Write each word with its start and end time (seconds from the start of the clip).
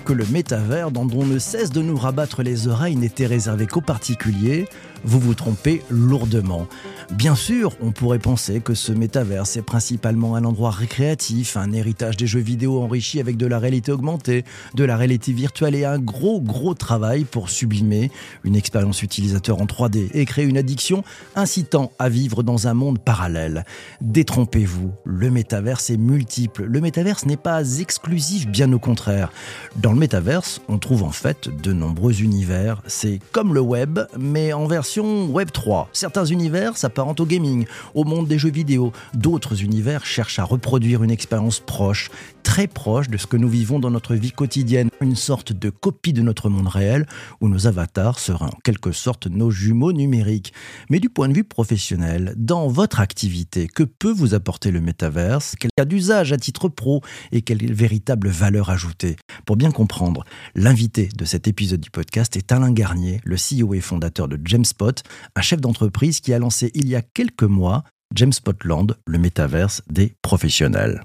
que 0.00 0.12
le 0.12 0.24
métavers, 0.26 0.90
dont 0.90 1.08
on 1.14 1.24
ne 1.24 1.38
cesse 1.38 1.70
de 1.70 1.82
nous 1.82 1.96
rabattre 1.96 2.42
les 2.42 2.68
oreilles, 2.68 2.96
n'était 2.96 3.26
réservé 3.26 3.66
qu'aux 3.66 3.80
particuliers, 3.80 4.66
vous 5.04 5.20
vous 5.20 5.34
trompez 5.34 5.82
lourdement. 5.90 6.66
Bien 7.12 7.34
sûr, 7.34 7.76
on 7.82 7.92
pourrait 7.92 8.18
penser 8.18 8.60
que 8.60 8.72
ce 8.72 8.90
métavers 8.90 9.44
est 9.56 9.62
principalement 9.62 10.34
un 10.34 10.44
endroit 10.44 10.70
récréatif, 10.70 11.58
un 11.58 11.70
héritage 11.72 12.16
des 12.16 12.26
jeux 12.26 12.40
vidéo 12.40 12.80
enrichi 12.80 13.20
avec 13.20 13.36
de 13.36 13.44
la 13.46 13.58
réalité 13.58 13.92
augmentée, 13.92 14.44
de 14.74 14.82
la 14.82 14.96
réalité 14.96 15.34
virtuelle 15.34 15.74
et 15.74 15.84
un 15.84 15.98
gros 15.98 16.40
gros 16.40 16.72
travail 16.72 17.24
pour 17.24 17.50
sublimer 17.50 18.10
une 18.44 18.56
expérience 18.56 19.02
utilisateur 19.02 19.60
en 19.60 19.66
3D 19.66 20.08
et 20.14 20.24
créer 20.24 20.46
une 20.46 20.56
addiction 20.56 21.04
incitant 21.36 21.92
à 21.98 22.08
vivre 22.08 22.42
dans 22.42 22.66
un 22.66 22.72
monde 22.72 22.98
parallèle. 22.98 23.66
Détrompez-vous, 24.00 24.92
le 25.04 25.30
métavers 25.30 25.80
est 25.90 25.98
multiple. 25.98 26.64
Le 26.64 26.80
métavers 26.80 27.18
n'est 27.26 27.36
pas 27.36 27.78
exclusif, 27.78 28.48
bien 28.48 28.72
au 28.72 28.78
contraire. 28.78 29.30
Dans 29.76 29.92
le 29.92 29.98
métavers, 29.98 30.60
on 30.68 30.78
trouve 30.78 31.02
en 31.02 31.12
fait 31.12 31.50
de 31.62 31.74
nombreux 31.74 32.22
univers. 32.22 32.80
C'est 32.86 33.20
comme 33.32 33.52
le 33.52 33.60
web, 33.60 34.00
mais 34.18 34.54
en 34.54 34.66
version 34.66 35.26
Web 35.26 35.50
3. 35.52 35.90
Certains 35.92 36.24
univers 36.24 36.78
au 37.10 37.26
gaming, 37.26 37.66
au 37.94 38.04
monde 38.04 38.28
des 38.28 38.38
jeux 38.38 38.50
vidéo. 38.50 38.92
D'autres 39.14 39.62
univers 39.62 40.06
cherchent 40.06 40.38
à 40.38 40.44
reproduire 40.44 41.02
une 41.02 41.10
expérience 41.10 41.60
proche, 41.60 42.10
très 42.42 42.66
proche 42.66 43.08
de 43.08 43.16
ce 43.16 43.26
que 43.26 43.36
nous 43.36 43.48
vivons 43.48 43.78
dans 43.78 43.90
notre 43.90 44.14
vie 44.14 44.32
quotidienne. 44.32 44.88
Une 45.00 45.16
sorte 45.16 45.52
de 45.52 45.70
copie 45.70 46.12
de 46.12 46.22
notre 46.22 46.48
monde 46.48 46.68
réel 46.68 47.06
où 47.40 47.48
nos 47.48 47.66
avatars 47.66 48.18
seraient 48.18 48.46
en 48.46 48.58
quelque 48.64 48.92
sorte 48.92 49.26
nos 49.26 49.50
jumeaux 49.50 49.92
numériques. 49.92 50.52
Mais 50.90 51.00
du 51.00 51.08
point 51.08 51.28
de 51.28 51.34
vue 51.34 51.44
professionnel, 51.44 52.34
dans 52.36 52.68
votre 52.68 53.00
activité, 53.00 53.66
que 53.66 53.82
peut 53.82 54.12
vous 54.12 54.34
apporter 54.34 54.70
le 54.70 54.80
métaverse? 54.80 55.54
Quel 55.58 55.70
cas 55.76 55.84
d'usage 55.84 56.32
à 56.32 56.36
titre 56.36 56.68
pro 56.68 57.02
et 57.32 57.42
quelle 57.42 57.72
véritable 57.72 58.28
valeur 58.28 58.70
ajoutée? 58.70 59.16
Pour 59.44 59.56
bien 59.56 59.70
comprendre, 59.70 60.24
l'invité 60.54 61.08
de 61.16 61.24
cet 61.24 61.48
épisode 61.48 61.80
du 61.80 61.90
podcast 61.90 62.36
est 62.36 62.52
Alain 62.52 62.70
Garnier, 62.70 63.20
le 63.24 63.36
CEO 63.36 63.74
et 63.74 63.80
fondateur 63.80 64.28
de 64.28 64.38
Jamespot 64.44 65.02
un 65.34 65.40
chef 65.40 65.60
d'entreprise 65.60 66.20
qui 66.20 66.32
a 66.32 66.38
lancé 66.38 66.70
il 66.74 66.88
y 66.88 66.91
a 66.91 66.91
quelques 67.00 67.44
mois 67.44 67.84
James 68.14 68.32
Spotland, 68.32 68.94
le 69.06 69.18
métaverse 69.18 69.82
des 69.88 70.12
professionnels. 70.20 71.02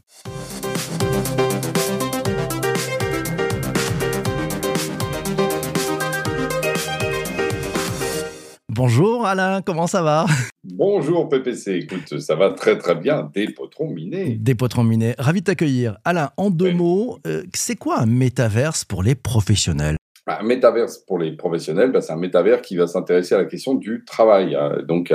Bonjour 8.69 9.25
Alain, 9.25 9.61
comment 9.61 9.87
ça 9.87 10.03
va? 10.03 10.25
Bonjour 10.63 11.29
PPC, 11.29 11.77
écoute, 11.77 12.19
ça 12.19 12.35
va 12.35 12.51
très 12.51 12.77
très 12.77 12.93
bien, 12.93 13.31
des 13.33 13.47
potrons 13.47 13.89
minés. 13.89 14.37
Des 14.39 14.53
potrons 14.53 14.83
minés, 14.83 15.15
ravi 15.17 15.39
de 15.39 15.45
t'accueillir. 15.45 15.97
Alain, 16.03 16.29
en 16.37 16.51
deux 16.51 16.73
mots, 16.73 17.19
euh, 17.25 17.43
c'est 17.55 17.75
quoi 17.75 18.01
un 18.01 18.05
métaverse 18.05 18.83
pour 18.83 19.01
les 19.01 19.15
professionnels? 19.15 19.95
Un 20.27 20.43
métaverse 20.43 20.99
pour 20.99 21.17
les 21.17 21.31
professionnels, 21.31 21.91
bah, 21.91 22.01
c'est 22.01 22.11
un 22.11 22.17
métavers 22.17 22.61
qui 22.61 22.75
va 22.75 22.85
s'intéresser 22.85 23.33
à 23.33 23.37
la 23.37 23.45
question 23.45 23.75
du 23.75 24.03
travail. 24.05 24.55
Hein. 24.55 24.83
donc, 24.85 25.13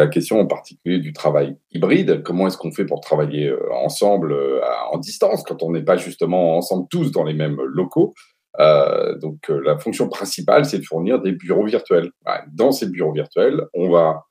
la 0.00 0.08
question 0.08 0.40
en 0.40 0.46
particulier 0.46 0.98
du 0.98 1.12
travail 1.12 1.56
hybride. 1.72 2.22
Comment 2.22 2.46
est-ce 2.46 2.56
qu'on 2.56 2.72
fait 2.72 2.86
pour 2.86 3.00
travailler 3.00 3.48
euh, 3.48 3.72
ensemble 3.74 4.32
euh, 4.32 4.60
en 4.90 4.98
distance 4.98 5.42
quand 5.42 5.62
on 5.62 5.70
n'est 5.70 5.84
pas 5.84 5.96
justement 5.96 6.56
ensemble 6.56 6.86
tous 6.90 7.12
dans 7.12 7.22
les 7.22 7.34
mêmes 7.34 7.60
locaux 7.60 8.14
euh, 8.58 9.16
Donc, 9.18 9.48
la 9.48 9.78
fonction 9.78 10.08
principale, 10.08 10.64
c'est 10.64 10.78
de 10.78 10.84
fournir 10.84 11.20
des 11.20 11.32
bureaux 11.32 11.66
virtuels. 11.66 12.10
Dans 12.52 12.72
ces 12.72 12.86
bureaux 12.86 13.12
virtuels, 13.12 13.66
on 13.74 13.90
va 13.90 14.24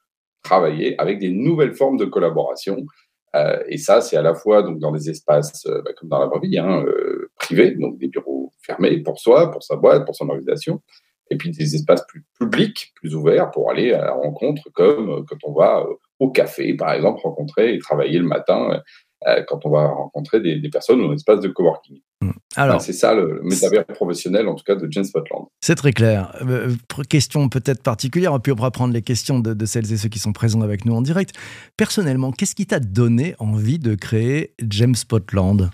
travailler 0.43 0.99
avec 0.99 1.19
des 1.19 1.29
nouvelles 1.29 1.75
formes 1.75 1.97
de 1.97 2.05
collaboration. 2.05 2.77
et 3.67 3.77
ça, 3.77 4.01
c'est 4.01 4.17
à 4.17 4.23
la 4.23 4.33
fois 4.33 4.63
donc 4.63 4.79
dans 4.79 4.91
des 4.91 5.09
espaces 5.09 5.67
bah, 5.67 5.91
comme 5.97 6.09
dans 6.09 6.19
la 6.19 6.25
vraie 6.25 6.39
vie, 6.39 6.57
hein, 6.57 6.83
privés, 7.37 7.75
donc 7.75 7.99
des 7.99 8.07
bureaux 8.07 8.51
fermé 8.61 8.97
pour 9.03 9.19
soi, 9.19 9.51
pour 9.51 9.61
sa 9.61 9.75
boîte, 9.75 10.05
pour 10.05 10.15
son 10.15 10.29
organisation, 10.29 10.81
et 11.29 11.37
puis 11.37 11.51
des 11.51 11.75
espaces 11.75 12.05
plus 12.07 12.25
publics, 12.39 12.91
plus 12.95 13.15
ouverts 13.15 13.51
pour 13.51 13.69
aller 13.69 13.93
à 13.93 14.05
la 14.05 14.13
rencontre, 14.13 14.69
comme 14.73 15.09
euh, 15.09 15.23
quand 15.27 15.37
on 15.43 15.53
va 15.53 15.79
euh, 15.79 15.93
au 16.19 16.31
café, 16.31 16.73
par 16.73 16.93
exemple, 16.93 17.21
rencontrer 17.23 17.75
et 17.75 17.79
travailler 17.79 18.19
le 18.19 18.25
matin, 18.25 18.81
euh, 19.27 19.43
quand 19.47 19.65
on 19.65 19.69
va 19.69 19.87
rencontrer 19.87 20.39
des, 20.41 20.69
personnes 20.69 21.01
dans 21.01 21.11
un 21.11 21.15
espace 21.15 21.39
de 21.39 21.49
coworking. 21.49 21.99
Mmh. 22.21 22.31
Alors, 22.55 22.81
c'est 22.81 22.93
ça 22.93 23.13
le, 23.13 23.41
métavers 23.43 23.85
professionnel, 23.85 24.47
en 24.47 24.55
tout 24.55 24.63
cas, 24.65 24.75
de 24.75 24.87
James 24.91 25.03
Spotland. 25.03 25.45
C'est 25.61 25.75
très 25.75 25.93
clair. 25.93 26.33
question 27.09 27.47
peut-être 27.47 27.83
particulière, 27.83 28.37
puis 28.41 28.51
on 28.51 28.55
va 28.55 28.71
prendre 28.71 28.93
les 28.93 29.01
questions 29.01 29.39
de, 29.39 29.53
de, 29.53 29.65
celles 29.65 29.91
et 29.93 29.97
ceux 29.97 30.09
qui 30.09 30.19
sont 30.19 30.33
présents 30.33 30.61
avec 30.61 30.85
nous 30.85 30.93
en 30.93 31.01
direct. 31.01 31.33
Personnellement, 31.77 32.31
qu'est-ce 32.31 32.55
qui 32.55 32.65
t'a 32.65 32.79
donné 32.79 33.35
envie 33.39 33.79
de 33.79 33.95
créer 33.95 34.53
James 34.61 34.95
Spotland? 34.95 35.69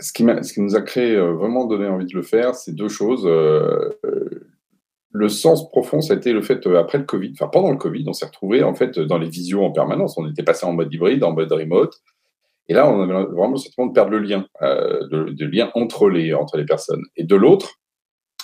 Ce, 0.00 0.12
qui 0.12 0.24
ce, 0.42 0.52
qui 0.52 0.60
nous 0.60 0.76
a 0.76 0.84
euh, 0.98 1.32
vraiment 1.32 1.66
donné 1.66 1.88
envie 1.88 2.06
de 2.06 2.14
le 2.14 2.22
faire, 2.22 2.54
c'est 2.54 2.74
deux 2.74 2.88
choses. 2.88 3.26
Euh, 3.26 3.90
euh, 4.04 4.46
le 5.12 5.28
sens 5.28 5.68
profond, 5.70 6.00
ça 6.00 6.14
a 6.14 6.16
été 6.16 6.32
le 6.32 6.42
fait, 6.42 6.64
après 6.66 6.98
le 6.98 7.04
Covid, 7.04 7.32
enfin 7.34 7.48
pendant 7.48 7.72
le 7.72 7.78
Covid, 7.78 8.04
on 8.06 8.12
s'est 8.12 8.26
retrouvé 8.26 8.62
en 8.62 8.74
fait 8.74 8.98
dans 8.98 9.18
les 9.18 9.28
visios 9.28 9.64
en 9.64 9.72
permanence. 9.72 10.16
On 10.16 10.28
était 10.28 10.44
passé 10.44 10.66
en 10.66 10.72
mode 10.72 10.92
hybride, 10.92 11.24
en 11.24 11.32
mode 11.32 11.50
remote. 11.50 11.94
Et 12.68 12.74
là, 12.74 12.88
on 12.88 13.02
avait 13.02 13.12
vraiment 13.12 13.50
le 13.50 13.56
sentiment 13.56 13.88
de 13.88 13.92
perdre 13.92 14.12
le 14.12 14.20
lien, 14.20 14.46
de, 14.60 15.44
lien 15.44 15.72
entre 15.74 16.08
les, 16.08 16.32
entre 16.32 16.56
les 16.56 16.64
personnes. 16.64 17.02
Et 17.16 17.24
de 17.24 17.34
l'autre, 17.34 17.80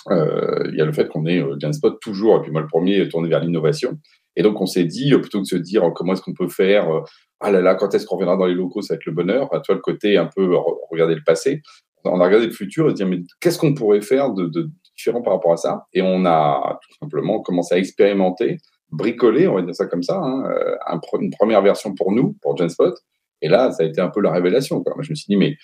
il 0.09 0.75
y 0.75 0.81
a 0.81 0.85
le 0.85 0.91
fait 0.91 1.07
qu'on 1.07 1.25
est 1.25 1.41
Spot 1.71 1.97
toujours, 2.01 2.35
et 2.35 2.41
puis 2.41 2.51
moi 2.51 2.59
le 2.59 2.67
premier, 2.67 3.07
tourné 3.07 3.29
vers 3.29 3.39
l'innovation. 3.39 3.97
Et 4.35 4.43
donc 4.43 4.59
on 4.59 4.65
s'est 4.65 4.83
dit, 4.83 5.11
plutôt 5.11 5.37
que 5.37 5.43
de 5.43 5.47
se 5.47 5.55
dire 5.55 5.89
comment 5.95 6.11
est-ce 6.11 6.21
qu'on 6.21 6.33
peut 6.33 6.49
faire 6.49 7.05
ah 7.39 7.51
là 7.51 7.61
là, 7.61 7.75
quand 7.75 7.93
est-ce 7.93 8.05
qu'on 8.05 8.15
reviendra 8.15 8.37
dans 8.37 8.45
les 8.45 8.53
locaux, 8.53 8.81
ça 8.81 8.93
va 8.93 8.95
être 8.97 9.05
le 9.05 9.11
bonheur. 9.11 9.53
À 9.53 9.59
toi, 9.59 9.75
le 9.75 9.81
côté 9.81 10.17
un 10.17 10.29
peu 10.33 10.55
regarder 10.89 11.15
le 11.15 11.23
passé. 11.23 11.61
On 12.03 12.19
a 12.21 12.25
regardé 12.25 12.47
le 12.47 12.53
futur 12.53 12.87
et 12.87 12.91
se 12.91 12.95
dire, 12.95 13.07
mais 13.07 13.21
qu'est-ce 13.39 13.59
qu'on 13.59 13.73
pourrait 13.73 14.01
faire 14.01 14.31
de, 14.31 14.69
différent 14.95 15.21
par 15.21 15.33
rapport 15.33 15.51
à 15.51 15.57
ça? 15.57 15.85
Et 15.93 16.01
on 16.01 16.25
a 16.25 16.79
tout 16.81 16.97
simplement 16.99 17.41
commencé 17.41 17.75
à 17.75 17.77
expérimenter, 17.77 18.57
bricoler, 18.91 19.47
on 19.47 19.55
va 19.55 19.61
dire 19.61 19.75
ça 19.75 19.87
comme 19.87 20.03
ça, 20.03 20.17
hein, 20.17 20.45
euh, 20.49 20.75
une 21.19 21.31
première 21.31 21.61
version 21.61 21.93
pour 21.93 22.11
nous, 22.11 22.35
pour 22.41 22.55
Genspot. 22.57 22.95
Et 23.41 23.49
là, 23.49 23.71
ça 23.71 23.83
a 23.83 23.85
été 23.85 24.01
un 24.01 24.09
peu 24.09 24.21
la 24.21 24.31
révélation. 24.31 24.81
Quoi. 24.81 24.93
Moi, 24.95 25.03
je 25.03 25.11
me 25.11 25.15
suis 25.15 25.27
dit, 25.27 25.35
mais 25.35 25.57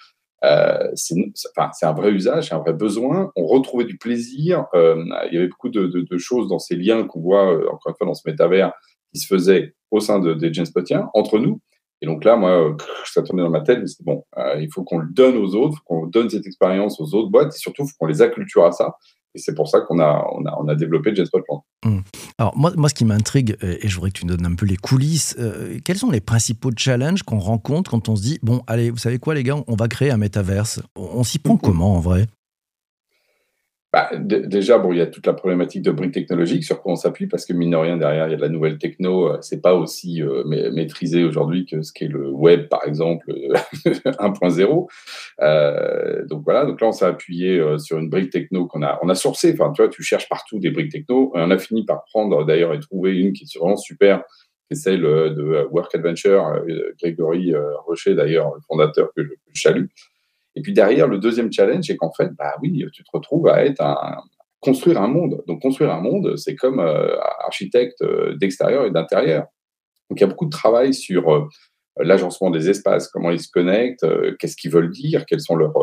euh, 0.44 0.90
c'est 0.94 1.16
enfin, 1.56 1.72
un 1.82 1.94
vrai 1.94 2.12
usage, 2.12 2.50
c'est 2.50 2.56
un 2.56 2.60
vrai 2.60 2.74
besoin. 2.74 3.32
On 3.36 3.46
retrouvait 3.46 3.86
du 3.86 3.98
plaisir. 3.98 4.66
Euh, 4.74 5.04
il 5.28 5.36
y 5.36 5.38
avait 5.38 5.48
beaucoup 5.48 5.70
de, 5.70 5.88
de, 5.88 6.18
choses 6.18 6.50
dans 6.50 6.60
ces 6.60 6.76
liens 6.76 7.06
qu'on 7.06 7.22
voit, 7.22 7.54
euh, 7.54 7.68
encore 7.72 7.92
une 7.92 7.96
fois, 7.96 8.08
dans 8.08 8.14
ce 8.14 8.30
métavers 8.30 8.74
qui 9.14 9.22
se 9.22 9.28
faisait 9.28 9.76
au 9.94 10.00
sein 10.00 10.20
de, 10.20 10.34
des 10.34 10.66
Spotiens, 10.66 11.10
entre 11.14 11.40
nous. 11.40 11.62
Et 12.02 12.06
donc 12.06 12.26
là, 12.26 12.36
moi, 12.36 12.76
ça 13.06 13.22
tournait 13.22 13.44
dans 13.44 13.50
ma 13.50 13.62
tête, 13.62 13.88
c'est 13.88 14.04
bon, 14.04 14.26
euh, 14.38 14.60
il 14.60 14.70
faut 14.74 14.84
qu'on 14.84 14.98
le 14.98 15.08
donne 15.10 15.38
aux 15.38 15.56
autres, 15.56 15.82
qu'on 15.86 16.08
donne 16.08 16.30
cette 16.30 16.46
expérience 16.46 17.00
aux 17.00 17.16
autres 17.16 17.30
boîtes, 17.30 17.56
et 17.56 17.58
surtout, 17.58 17.84
il 17.84 17.86
faut 17.86 17.96
qu'on 17.98 18.08
les 18.08 18.22
acculture 18.22 18.66
à 18.66 18.72
ça. 18.72 18.98
Et 19.36 19.40
c'est 19.40 19.56
pour 19.56 19.68
ça 19.68 19.82
qu'on 19.82 20.00
a, 20.00 20.26
on 20.34 20.46
a, 20.46 20.56
on 20.60 20.68
a 20.68 20.76
développé 20.76 21.16
JetSpot 21.16 21.42
mmh. 21.86 22.00
Alors, 22.38 22.58
moi, 22.58 22.72
moi, 22.76 22.90
ce 22.90 22.94
qui 22.94 23.06
m'intrigue, 23.06 23.56
et 23.62 23.88
je 23.88 23.96
voudrais 23.96 24.12
que 24.12 24.20
tu 24.20 24.26
nous 24.26 24.36
donnes 24.36 24.52
un 24.52 24.56
peu 24.56 24.66
les 24.66 24.78
coulisses, 24.78 25.36
euh, 25.40 25.80
quels 25.86 25.98
sont 25.98 26.12
les 26.12 26.22
principaux 26.22 26.72
challenges 26.76 27.24
qu'on 27.24 27.40
rencontre 27.40 27.92
quand 27.92 28.10
on 28.10 28.16
se 28.16 28.24
dit, 28.24 28.40
bon, 28.44 28.64
allez, 28.68 28.90
vous 28.90 28.98
savez 28.98 29.20
quoi, 29.20 29.34
les 29.34 29.44
gars, 29.44 29.56
on 29.66 29.76
va 29.76 29.88
créer 29.88 30.12
un 30.12 30.18
métaverse 30.18 30.82
On, 30.96 31.24
s'y 31.24 31.40
prend 31.40 31.56
mmh. 31.56 31.62
comment, 31.62 31.96
en 31.96 32.00
vrai? 32.00 32.28
Bah, 33.94 34.10
déjà, 34.18 34.80
bon, 34.80 34.92
il 34.92 34.98
y 34.98 35.02
a 35.02 35.06
toute 35.06 35.28
la 35.28 35.34
problématique 35.34 35.84
de 35.84 35.92
briques 35.92 36.16
technologiques 36.16 36.64
sur 36.64 36.82
quoi 36.82 36.94
on 36.94 36.96
s'appuie, 36.96 37.28
parce 37.28 37.46
que 37.46 37.54
mine 37.54 37.76
rien, 37.76 37.96
derrière, 37.96 38.28
il 38.28 38.32
y 38.32 38.34
a 38.34 38.38
de 38.38 38.42
la 38.42 38.50
nouvelle 38.50 38.80
techno. 38.80 39.28
Euh, 39.28 39.38
c'est 39.42 39.62
pas 39.62 39.76
aussi 39.76 40.24
euh, 40.24 40.44
maîtrisé 40.72 41.24
aujourd'hui 41.24 41.68
que 41.68 41.84
ce 41.84 41.94
qu'est 41.94 42.08
le 42.08 42.32
web, 42.32 42.70
par 42.70 42.88
exemple, 42.88 43.32
1.0. 43.86 44.88
Euh, 45.42 46.26
donc 46.26 46.42
voilà, 46.44 46.66
donc 46.66 46.82
là, 46.82 46.88
on 46.88 46.92
s'est 46.92 47.06
appuyé 47.06 47.64
sur 47.78 48.00
une 48.00 48.10
brique 48.10 48.32
techno 48.32 48.66
qu'on 48.66 48.82
a, 48.82 48.98
on 49.04 49.10
a 49.10 49.16
sourcé. 49.16 49.54
Enfin, 49.54 49.72
tu 49.72 49.84
vois, 49.84 49.92
tu 49.92 50.02
cherches 50.02 50.28
partout 50.28 50.58
des 50.58 50.72
briques 50.72 50.92
techno. 50.92 51.32
On 51.36 51.52
a 51.52 51.58
fini 51.60 51.86
par 51.86 52.04
prendre, 52.06 52.44
d'ailleurs, 52.46 52.74
et 52.74 52.80
trouver 52.80 53.16
une 53.16 53.32
qui 53.32 53.44
est 53.44 53.60
vraiment 53.60 53.78
super, 53.78 54.24
qui 54.72 54.76
celle 54.76 55.02
de 55.02 55.68
Work 55.70 55.94
Adventure, 55.94 56.64
Grégory 57.00 57.54
Rocher, 57.86 58.16
d'ailleurs, 58.16 58.56
le 58.56 58.62
fondateur 58.68 59.10
que 59.16 59.24
je, 59.24 59.30
que 59.30 59.52
je 59.54 59.62
salue. 59.62 59.86
Et 60.56 60.62
puis 60.62 60.74
derrière, 60.74 61.08
le 61.08 61.18
deuxième 61.18 61.52
challenge, 61.52 61.86
c'est 61.86 61.98
qu'en 61.98 62.12
fait, 62.12 62.32
bah 62.38 62.56
oui, 62.62 62.86
tu 62.94 63.04
te 63.04 63.10
retrouves 63.12 63.48
à 63.48 63.66
être 63.66 63.82
un, 63.82 64.18
construire 64.64 65.02
un 65.02 65.08
monde. 65.08 65.44
Donc 65.46 65.62
construire 65.62 65.92
un 65.92 66.02
monde, 66.02 66.38
c'est 66.38 66.56
comme 66.56 66.80
euh, 66.80 67.16
architecte 67.46 68.02
euh, 68.02 68.36
d'extérieur 68.38 68.86
et 68.86 68.92
d'intérieur. 68.92 69.44
Donc 70.10 70.20
il 70.20 70.22
y 70.22 70.24
a 70.24 70.28
beaucoup 70.28 70.46
de 70.46 70.52
travail 70.52 70.94
sur 70.94 71.32
euh, 71.32 71.48
l'agencement 72.00 72.50
des 72.50 72.70
espaces, 72.70 73.08
comment 73.10 73.30
ils 73.30 73.42
se 73.42 73.50
connectent, 73.52 74.06
qu'est-ce 74.40 74.56
qu'ils 74.56 74.72
veulent 74.72 74.90
dire, 74.90 75.26
quels 75.28 75.42
sont 75.42 75.56
leurs 75.56 75.76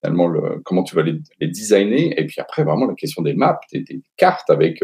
finalement 0.00 0.26
le, 0.26 0.60
comment 0.64 0.82
tu 0.82 0.96
vas 0.96 1.02
les, 1.02 1.20
designer. 1.46 2.12
Et 2.18 2.26
puis 2.26 2.40
après, 2.40 2.64
vraiment 2.64 2.86
la 2.86 2.94
question 2.94 3.22
des 3.22 3.34
maps, 3.34 3.60
des, 3.72 3.82
des 3.82 4.02
cartes 4.16 4.50
avec 4.50 4.82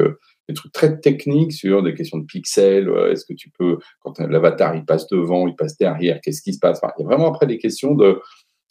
des 0.49 0.55
trucs 0.55 0.73
très 0.73 1.01
techniques 1.01 1.53
sur 1.53 1.83
des 1.83 1.93
questions 1.93 2.19
de 2.19 2.25
pixels. 2.25 2.89
Est-ce 3.11 3.25
que 3.25 3.35
tu 3.35 3.51
peux, 3.51 3.79
quand 3.99 4.21
l'avatar 4.21 4.77
il 4.77 4.85
passe 4.85 5.09
devant, 5.09 5.49
il 5.49 5.57
passe 5.57 5.77
derrière, 5.77 6.21
qu'est-ce 6.23 6.41
qui 6.41 6.55
se 6.55 6.61
passe? 6.61 6.81
Il 6.99 7.03
y 7.03 7.05
a 7.05 7.07
vraiment 7.07 7.29
après 7.29 7.49
des 7.49 7.59
questions 7.59 7.97
de 7.97 8.21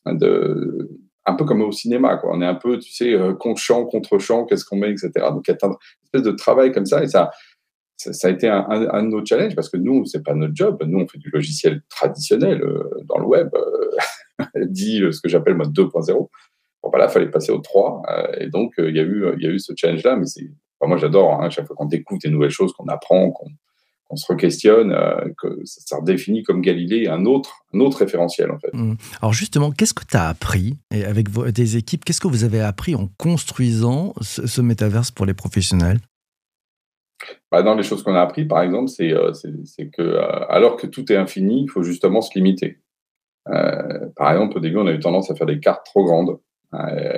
de, 0.05 0.89
un 1.25 1.35
peu 1.35 1.45
comme 1.45 1.61
au 1.61 1.71
cinéma, 1.71 2.17
quoi. 2.17 2.31
On 2.33 2.41
est 2.41 2.45
un 2.45 2.55
peu, 2.55 2.79
tu 2.79 2.91
sais, 2.91 3.13
euh, 3.13 3.33
contre 3.33 3.61
champ, 3.61 3.85
contre 3.85 4.19
champ, 4.19 4.45
qu'est-ce 4.45 4.65
qu'on 4.65 4.77
met, 4.77 4.91
etc. 4.91 5.11
Donc, 5.31 5.47
il 5.47 5.51
y 5.51 5.53
a 5.53 5.67
une 5.67 5.75
espèce 6.03 6.23
de 6.23 6.31
travail 6.31 6.71
comme 6.71 6.85
ça, 6.85 7.03
et 7.03 7.07
ça, 7.07 7.31
ça, 7.97 8.27
a 8.27 8.31
été 8.31 8.47
un, 8.47 8.65
un, 8.69 9.03
de 9.03 9.09
nos 9.09 9.25
challenges 9.25 9.55
parce 9.55 9.69
que 9.69 9.77
nous, 9.77 10.05
c'est 10.05 10.23
pas 10.23 10.33
notre 10.33 10.55
job. 10.55 10.81
Nous, 10.85 10.99
on 10.99 11.07
fait 11.07 11.17
du 11.17 11.29
logiciel 11.31 11.81
traditionnel 11.89 12.61
euh, 12.61 12.89
dans 13.05 13.17
le 13.17 13.25
web, 13.25 13.49
euh, 13.53 14.45
dit 14.67 15.01
ce 15.11 15.19
que 15.21 15.29
j'appelle 15.29 15.55
mode 15.55 15.73
2.0. 15.73 16.29
Bon, 16.81 16.89
bah 16.89 16.97
là, 16.97 17.09
fallait 17.09 17.29
passer 17.29 17.51
au 17.51 17.59
3. 17.59 18.03
et 18.39 18.47
donc, 18.47 18.73
il 18.77 18.95
y, 18.95 18.99
a 18.99 19.03
eu, 19.03 19.25
il 19.37 19.43
y 19.43 19.47
a 19.47 19.49
eu 19.49 19.59
ce 19.59 19.73
challenge-là. 19.75 20.15
Mais 20.15 20.25
c'est, 20.25 20.49
moi, 20.81 20.95
j'adore, 20.95 21.41
hein, 21.41 21.49
chaque 21.49 21.67
fois 21.67 21.75
qu'on 21.75 21.85
découvre 21.85 22.21
des 22.23 22.29
nouvelles 22.29 22.49
choses, 22.49 22.71
qu'on 22.71 22.87
apprend, 22.87 23.31
qu'on, 23.31 23.47
on 24.09 24.15
se 24.15 24.31
re-questionne, 24.31 24.91
euh, 24.91 25.29
que 25.37 25.61
ça, 25.65 25.97
redéfinit 25.97 26.43
comme 26.43 26.61
Galilée 26.61 27.07
un 27.07 27.25
autre, 27.25 27.65
un 27.73 27.79
autre 27.79 27.99
référentiel 27.99 28.51
en 28.51 28.59
fait. 28.59 28.73
Mmh. 28.73 28.95
Alors 29.21 29.33
justement, 29.33 29.71
qu'est-ce 29.71 29.93
que 29.93 30.05
tu 30.05 30.17
as 30.17 30.27
appris 30.27 30.77
et 30.91 31.05
avec 31.05 31.29
vos, 31.29 31.49
tes 31.51 31.75
équipes 31.75 32.03
Qu'est-ce 32.03 32.21
que 32.21 32.27
vous 32.27 32.43
avez 32.43 32.61
appris 32.61 32.95
en 32.95 33.07
construisant 33.17 34.13
ce, 34.21 34.61
métaverse 34.61 35.11
pour 35.11 35.25
les 35.25 35.33
professionnels? 35.33 35.99
Bah, 37.51 37.61
dans 37.63 37.75
les 37.75 37.83
choses 37.83 38.03
qu'on 38.03 38.15
a 38.15 38.21
appris, 38.21 38.45
par 38.45 38.61
exemple, 38.61 38.89
c'est 38.89 39.11
euh, 39.11 39.31
que 39.93 40.01
euh, 40.01 40.45
alors 40.49 40.75
que 40.77 40.87
tout 40.87 41.11
est 41.11 41.15
infini, 41.15 41.63
il 41.63 41.69
faut 41.69 41.83
justement 41.83 42.21
se 42.21 42.33
limiter. 42.35 42.79
par 43.45 44.31
exemple, 44.31 44.57
au 44.57 44.59
début, 44.59 44.77
on 44.77 44.87
a 44.87 44.91
eu 44.91 44.99
tendance 44.99 45.29
à 45.29 45.35
faire 45.35 45.47
des 45.47 45.59
cartes 45.59 45.85
trop 45.85 46.03
grandes. 46.03 46.39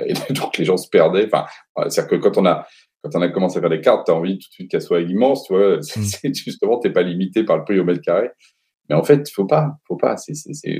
et 0.06 0.12
donc 0.32 0.58
les 0.58 0.64
gens 0.64 0.76
se 0.76 0.88
perdaient. 0.88 1.26
Enfin, 1.32 1.46
c'est-à-dire 1.88 2.10
que 2.10 2.16
quand 2.16 2.36
on 2.36 2.46
a 2.46 2.66
quand 3.02 3.10
on 3.14 3.22
a 3.22 3.28
commencé 3.28 3.58
à 3.58 3.60
faire 3.60 3.70
des 3.70 3.80
cartes, 3.80 4.06
tu 4.06 4.12
as 4.12 4.14
envie 4.14 4.38
tout 4.38 4.48
de 4.48 4.52
suite 4.52 4.70
qu'elles 4.70 4.82
soient 4.82 5.00
immenses, 5.00 5.44
tu 5.44 5.54
vois. 5.54 5.78
Mm. 5.78 6.34
Justement, 6.34 6.78
tu 6.78 6.88
n'es 6.88 6.92
pas 6.92 7.02
limité 7.02 7.44
par 7.44 7.58
le 7.58 7.64
prix 7.64 7.78
au 7.78 7.84
mètre 7.84 8.00
carré. 8.00 8.30
Mais 8.88 8.96
en 8.96 9.02
fait, 9.02 9.28
il 9.28 9.32
faut 9.32 9.46
pas, 9.46 9.76
faut 9.86 9.96
pas. 9.96 10.16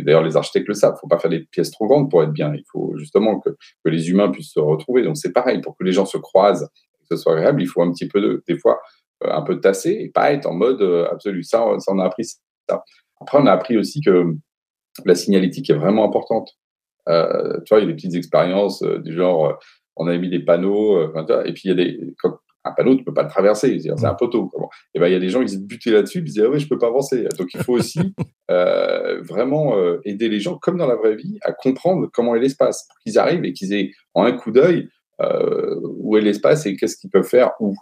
D'ailleurs, 0.04 0.22
les 0.22 0.36
architectes 0.36 0.68
le 0.68 0.74
savent. 0.74 0.94
Il 0.96 1.00
faut 1.00 1.08
pas 1.08 1.18
faire 1.18 1.30
des 1.30 1.40
pièces 1.40 1.70
trop 1.70 1.86
grandes 1.86 2.10
pour 2.10 2.22
être 2.22 2.32
bien. 2.32 2.52
Il 2.54 2.64
faut 2.70 2.94
justement 2.96 3.40
que, 3.40 3.50
que 3.50 3.90
les 3.90 4.10
humains 4.10 4.30
puissent 4.30 4.52
se 4.52 4.60
retrouver. 4.60 5.02
Donc 5.02 5.16
c'est 5.16 5.32
pareil, 5.32 5.60
pour 5.60 5.76
que 5.76 5.84
les 5.84 5.92
gens 5.92 6.04
se 6.04 6.18
croisent, 6.18 6.68
que 7.00 7.16
ce 7.16 7.16
soit 7.16 7.34
agréable, 7.34 7.62
il 7.62 7.68
faut 7.68 7.82
un 7.82 7.92
petit 7.92 8.08
peu 8.08 8.20
de, 8.20 8.42
des 8.46 8.58
fois, 8.58 8.80
euh, 9.24 9.32
un 9.32 9.42
peu 9.42 9.60
tasser 9.60 9.96
et 10.00 10.08
pas 10.08 10.32
être 10.32 10.46
en 10.46 10.54
mode 10.54 10.82
euh, 10.82 11.08
absolu. 11.10 11.42
Ça, 11.42 11.64
ça, 11.78 11.92
on 11.92 11.98
a 11.98 12.04
appris 12.04 12.24
ça. 12.24 12.82
Après, 13.20 13.38
on 13.38 13.46
a 13.46 13.52
appris 13.52 13.76
aussi 13.76 14.00
que 14.00 14.34
la 15.04 15.14
signalétique 15.14 15.70
est 15.70 15.74
vraiment 15.74 16.04
importante. 16.04 16.50
Euh, 17.08 17.60
tu 17.64 17.74
vois, 17.74 17.80
il 17.80 17.82
y 17.82 17.84
a 17.84 17.90
des 17.90 17.94
petites 17.94 18.14
expériences 18.14 18.82
du 18.82 19.14
genre, 19.14 19.58
on 19.96 20.06
avait 20.06 20.18
mis 20.18 20.30
des 20.30 20.40
panneaux, 20.40 20.96
euh, 20.96 21.44
et 21.44 21.52
puis 21.52 21.62
il 21.64 21.68
y 21.68 21.70
a 21.70 21.74
des, 21.74 22.00
un 22.64 22.72
panneau, 22.72 22.94
tu 22.94 23.04
peux 23.04 23.14
pas 23.14 23.24
le 23.24 23.28
traverser, 23.28 23.78
c'est 23.80 24.04
un 24.04 24.14
poteau. 24.14 24.50
Et 24.94 25.00
ben 25.00 25.08
il 25.08 25.12
y 25.12 25.16
a 25.16 25.20
des 25.20 25.28
gens 25.28 25.42
qui 25.42 25.52
se 25.52 25.58
butaient 25.58 25.90
là-dessus, 25.90 26.18
ils 26.18 26.24
disaient 26.24 26.44
ah 26.46 26.50
oui, 26.50 26.60
je 26.60 26.68
peux 26.68 26.78
pas 26.78 26.86
avancer. 26.86 27.26
Donc 27.38 27.48
il 27.54 27.62
faut 27.62 27.74
aussi 27.74 27.98
euh, 28.50 29.20
vraiment 29.22 29.76
euh, 29.76 30.00
aider 30.04 30.28
les 30.28 30.40
gens, 30.40 30.58
comme 30.58 30.78
dans 30.78 30.86
la 30.86 30.96
vraie 30.96 31.16
vie, 31.16 31.38
à 31.42 31.52
comprendre 31.52 32.08
comment 32.12 32.34
est 32.36 32.40
l'espace, 32.40 32.86
pour 32.88 32.98
qu'ils 33.04 33.18
arrivent 33.18 33.44
et 33.44 33.52
qu'ils 33.52 33.72
aient 33.72 33.90
en 34.14 34.24
un 34.24 34.32
coup 34.32 34.50
d'œil 34.50 34.88
où 35.98 36.16
est 36.16 36.20
l'espace 36.20 36.66
et 36.66 36.74
qu'est-ce 36.74 36.96
qu'ils 36.96 37.10
peuvent 37.10 37.22
faire 37.22 37.52
où. 37.60 37.76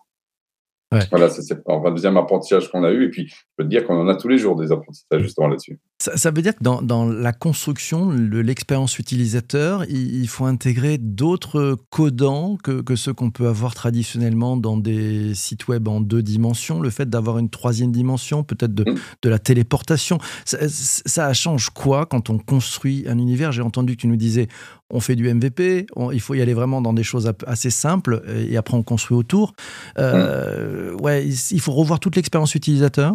Voilà, 1.10 1.30
c'est 1.30 1.54
le 1.54 1.90
deuxième 1.90 2.18
apprentissage 2.18 2.70
qu'on 2.70 2.84
a 2.84 2.90
eu. 2.90 3.06
Et 3.06 3.10
puis, 3.10 3.28
je 3.28 3.36
peux 3.56 3.64
te 3.64 3.68
dire 3.68 3.86
qu'on 3.86 3.98
en 3.98 4.08
a 4.08 4.16
tous 4.16 4.28
les 4.28 4.36
jours 4.36 4.56
des 4.56 4.72
apprentissages 4.72 5.22
justement 5.22 5.48
là-dessus. 5.48 5.80
Ça, 6.00 6.30
veut 6.30 6.40
dire 6.40 6.56
que 6.56 6.64
dans, 6.64 6.80
dans 6.80 7.04
la 7.04 7.34
construction 7.34 8.06
de 8.06 8.38
l'expérience 8.38 8.98
utilisateur, 8.98 9.84
il, 9.84 10.26
faut 10.28 10.46
intégrer 10.46 10.96
d'autres 10.96 11.76
codants 11.90 12.56
que, 12.56 12.80
que 12.80 12.96
ceux 12.96 13.12
qu'on 13.12 13.30
peut 13.30 13.48
avoir 13.48 13.74
traditionnellement 13.74 14.56
dans 14.56 14.78
des 14.78 15.34
sites 15.34 15.68
web 15.68 15.88
en 15.88 16.00
deux 16.00 16.22
dimensions. 16.22 16.80
Le 16.80 16.88
fait 16.88 17.10
d'avoir 17.10 17.36
une 17.36 17.50
troisième 17.50 17.92
dimension, 17.92 18.44
peut-être 18.44 18.74
de, 18.74 18.84
de, 19.20 19.28
la 19.28 19.38
téléportation. 19.38 20.18
Ça, 20.46 20.56
ça 20.70 21.34
change 21.34 21.68
quoi 21.68 22.06
quand 22.06 22.30
on 22.30 22.38
construit 22.38 23.04
un 23.06 23.18
univers? 23.18 23.52
J'ai 23.52 23.62
entendu 23.62 23.96
que 23.96 24.00
tu 24.00 24.06
nous 24.06 24.16
disais 24.16 24.48
on 24.88 25.00
fait 25.00 25.16
du 25.16 25.32
MVP, 25.32 25.86
il 26.12 26.20
faut 26.20 26.34
y 26.34 26.40
aller 26.40 26.54
vraiment 26.54 26.80
dans 26.80 26.92
des 26.92 27.04
choses 27.04 27.30
assez 27.46 27.70
simples 27.70 28.22
et 28.26 28.56
après 28.56 28.74
on 28.74 28.82
construit 28.82 29.16
autour. 29.16 29.52
Euh, 29.98 30.94
ouais, 30.94 31.28
il 31.28 31.60
faut 31.60 31.72
revoir 31.72 32.00
toute 32.00 32.16
l'expérience 32.16 32.54
utilisateur. 32.54 33.14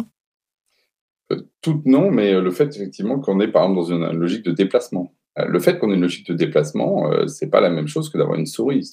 Euh, 1.32 1.42
toute 1.60 1.84
non, 1.86 2.10
mais 2.10 2.34
euh, 2.34 2.40
le 2.40 2.50
fait 2.50 2.74
effectivement 2.76 3.18
qu'on 3.18 3.40
est 3.40 3.48
par 3.48 3.62
exemple 3.62 3.80
dans 3.80 3.94
une, 3.94 4.18
logique 4.18 4.44
de 4.44 4.52
déplacement. 4.52 5.12
Le 5.36 5.58
fait 5.58 5.78
qu'on 5.78 5.90
ait 5.90 5.96
une 5.96 6.00
logique 6.00 6.26
de 6.28 6.32
déplacement, 6.32 7.10
c'est 7.26 7.50
pas 7.50 7.60
la 7.60 7.68
même 7.68 7.88
chose 7.88 8.08
que 8.08 8.16
d'avoir 8.16 8.38
une 8.38 8.46
souris. 8.46 8.90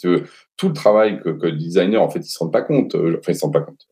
tout 0.57 0.67
le 0.67 0.73
travail 0.73 1.21
que, 1.21 1.29
que, 1.29 1.45
le 1.45 1.53
designer, 1.53 2.01
en 2.01 2.09
fait, 2.09 2.19
ils 2.19 2.29
se 2.29 2.37
rendent 2.37 2.51
pas 2.51 2.63
compte. 2.63 2.95
Enfin, 2.95 3.33
se 3.33 3.45
rendent 3.45 3.53
pas 3.53 3.61
compte 3.61 3.87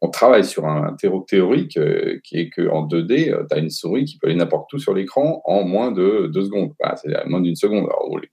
on 0.00 0.08
travaille 0.08 0.44
sur 0.44 0.66
un 0.66 0.94
terreau 0.94 1.24
théorique 1.28 1.76
euh, 1.76 2.18
qui 2.24 2.38
est 2.38 2.50
qu'en 2.50 2.86
2D, 2.86 3.46
tu 3.48 3.54
as 3.54 3.58
une 3.58 3.70
souris 3.70 4.04
qui 4.04 4.18
peut 4.18 4.28
aller 4.28 4.36
n'importe 4.36 4.72
où 4.72 4.78
sur 4.78 4.94
l'écran 4.94 5.42
en 5.44 5.64
moins 5.64 5.92
de 5.92 6.30
deux 6.32 6.44
secondes. 6.44 6.72
c'est 6.96 7.26
moins 7.26 7.40
d'une 7.40 7.56
seconde. 7.56 7.88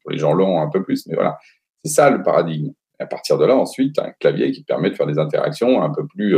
les 0.10 0.18
gens 0.18 0.34
longs, 0.34 0.62
un 0.62 0.70
peu 0.70 0.84
plus, 0.84 1.06
mais 1.08 1.16
voilà. 1.16 1.38
C'est 1.84 1.94
ça 1.94 2.10
le 2.10 2.24
paradigme. 2.24 2.72
Et 3.00 3.04
à 3.04 3.08
partir 3.08 3.38
de 3.38 3.46
là, 3.46 3.56
ensuite, 3.56 4.00
as 4.00 4.06
un 4.06 4.12
clavier 4.20 4.52
qui 4.52 4.64
permet 4.64 4.90
de 4.90 4.96
faire 4.96 5.08
des 5.08 5.20
interactions 5.20 5.82
un 5.82 5.92
peu 5.92 6.08
plus 6.08 6.36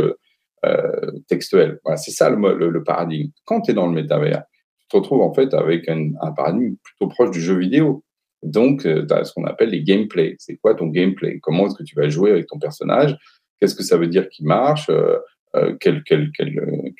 euh, 0.66 0.90
euh, 1.04 1.10
textuelles. 1.28 1.78
Voilà, 1.84 1.96
c'est 1.96 2.10
ça 2.10 2.30
le, 2.30 2.84
paradigme. 2.84 3.30
Quand 3.44 3.62
tu 3.62 3.70
es 3.70 3.74
dans 3.74 3.86
le 3.86 3.92
métavers, 3.92 4.44
tu 4.80 4.88
te 4.88 4.96
retrouves 4.96 5.22
en 5.22 5.32
fait 5.32 5.54
avec 5.54 5.88
un, 5.88 6.12
paradigme 6.36 6.76
plutôt 6.82 7.08
proche 7.08 7.30
du 7.30 7.40
jeu 7.40 7.56
vidéo. 7.56 8.04
Donc, 8.42 8.82
tu 8.82 9.12
as 9.12 9.24
ce 9.24 9.32
qu'on 9.32 9.44
appelle 9.44 9.70
les 9.70 9.82
gameplay. 9.82 10.36
C'est 10.38 10.56
quoi 10.56 10.74
ton 10.74 10.86
gameplay? 10.86 11.38
Comment 11.40 11.66
est-ce 11.66 11.74
que 11.74 11.82
tu 11.82 11.94
vas 11.94 12.08
jouer 12.08 12.30
avec 12.30 12.46
ton 12.46 12.58
personnage? 12.58 13.16
Qu'est-ce 13.60 13.74
que 13.74 13.82
ça 13.82 13.98
veut 13.98 14.06
dire 14.06 14.28
qui 14.28 14.44
marche? 14.44 14.88
Euh, 14.88 15.18
euh, 15.56 15.76
quelle, 15.80 16.02
quelle, 16.04 16.32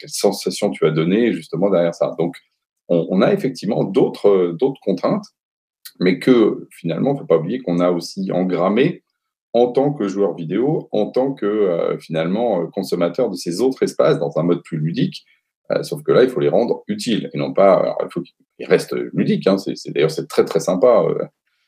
sensation 0.07 0.71
tu 0.71 0.85
as 0.85 0.91
donné 0.91 1.33
justement 1.33 1.71
derrière 1.71 1.95
ça? 1.95 2.15
Donc, 2.19 2.37
on, 2.89 3.23
a 3.23 3.33
effectivement 3.33 3.85
d'autres 3.85 4.57
d'autres 4.59 4.81
contraintes, 4.81 5.25
mais 6.01 6.19
que 6.19 6.67
finalement, 6.73 7.11
il 7.11 7.15
ne 7.15 7.19
faut 7.21 7.27
pas 7.27 7.37
oublier 7.37 7.61
qu'on 7.61 7.79
a 7.79 7.91
aussi 7.91 8.33
engrammé 8.33 9.05
en 9.53 9.73
tant 9.73 9.93
que 9.93 10.09
joueur 10.09 10.35
vidéo, 10.35 10.89
en 10.93 11.11
tant 11.11 11.33
que 11.33 11.47
euh, 11.47 11.99
finalement 11.99 12.67
consommateur 12.69 13.31
de 13.31 13.37
ces 13.37 13.61
autres 13.61 13.83
espaces 13.83 14.19
dans 14.19 14.39
un 14.39 14.43
mode 14.43 14.63
plus 14.63 14.79
ludique. 14.79 15.25
sauf 15.83 16.03
que 16.03 16.13
là, 16.13 16.23
il 16.25 16.31
faut 16.31 16.41
les 16.41 16.49
rendre 16.49 16.83
utiles 16.89 17.31
et 17.33 17.39
non 17.39 17.53
pas. 17.53 17.75
Alors, 17.75 17.99
il 18.03 18.11
faut 18.13 18.23
qu'ils 18.23 18.67
restent 18.67 18.95
ludiques. 19.13 19.47
Hein, 19.47 19.59
c'est, 19.59 19.75
d'ailleurs 19.93 20.11
c'est 20.11 20.27
très 20.27 20.45
très 20.45 20.61
sympa. 20.61 21.05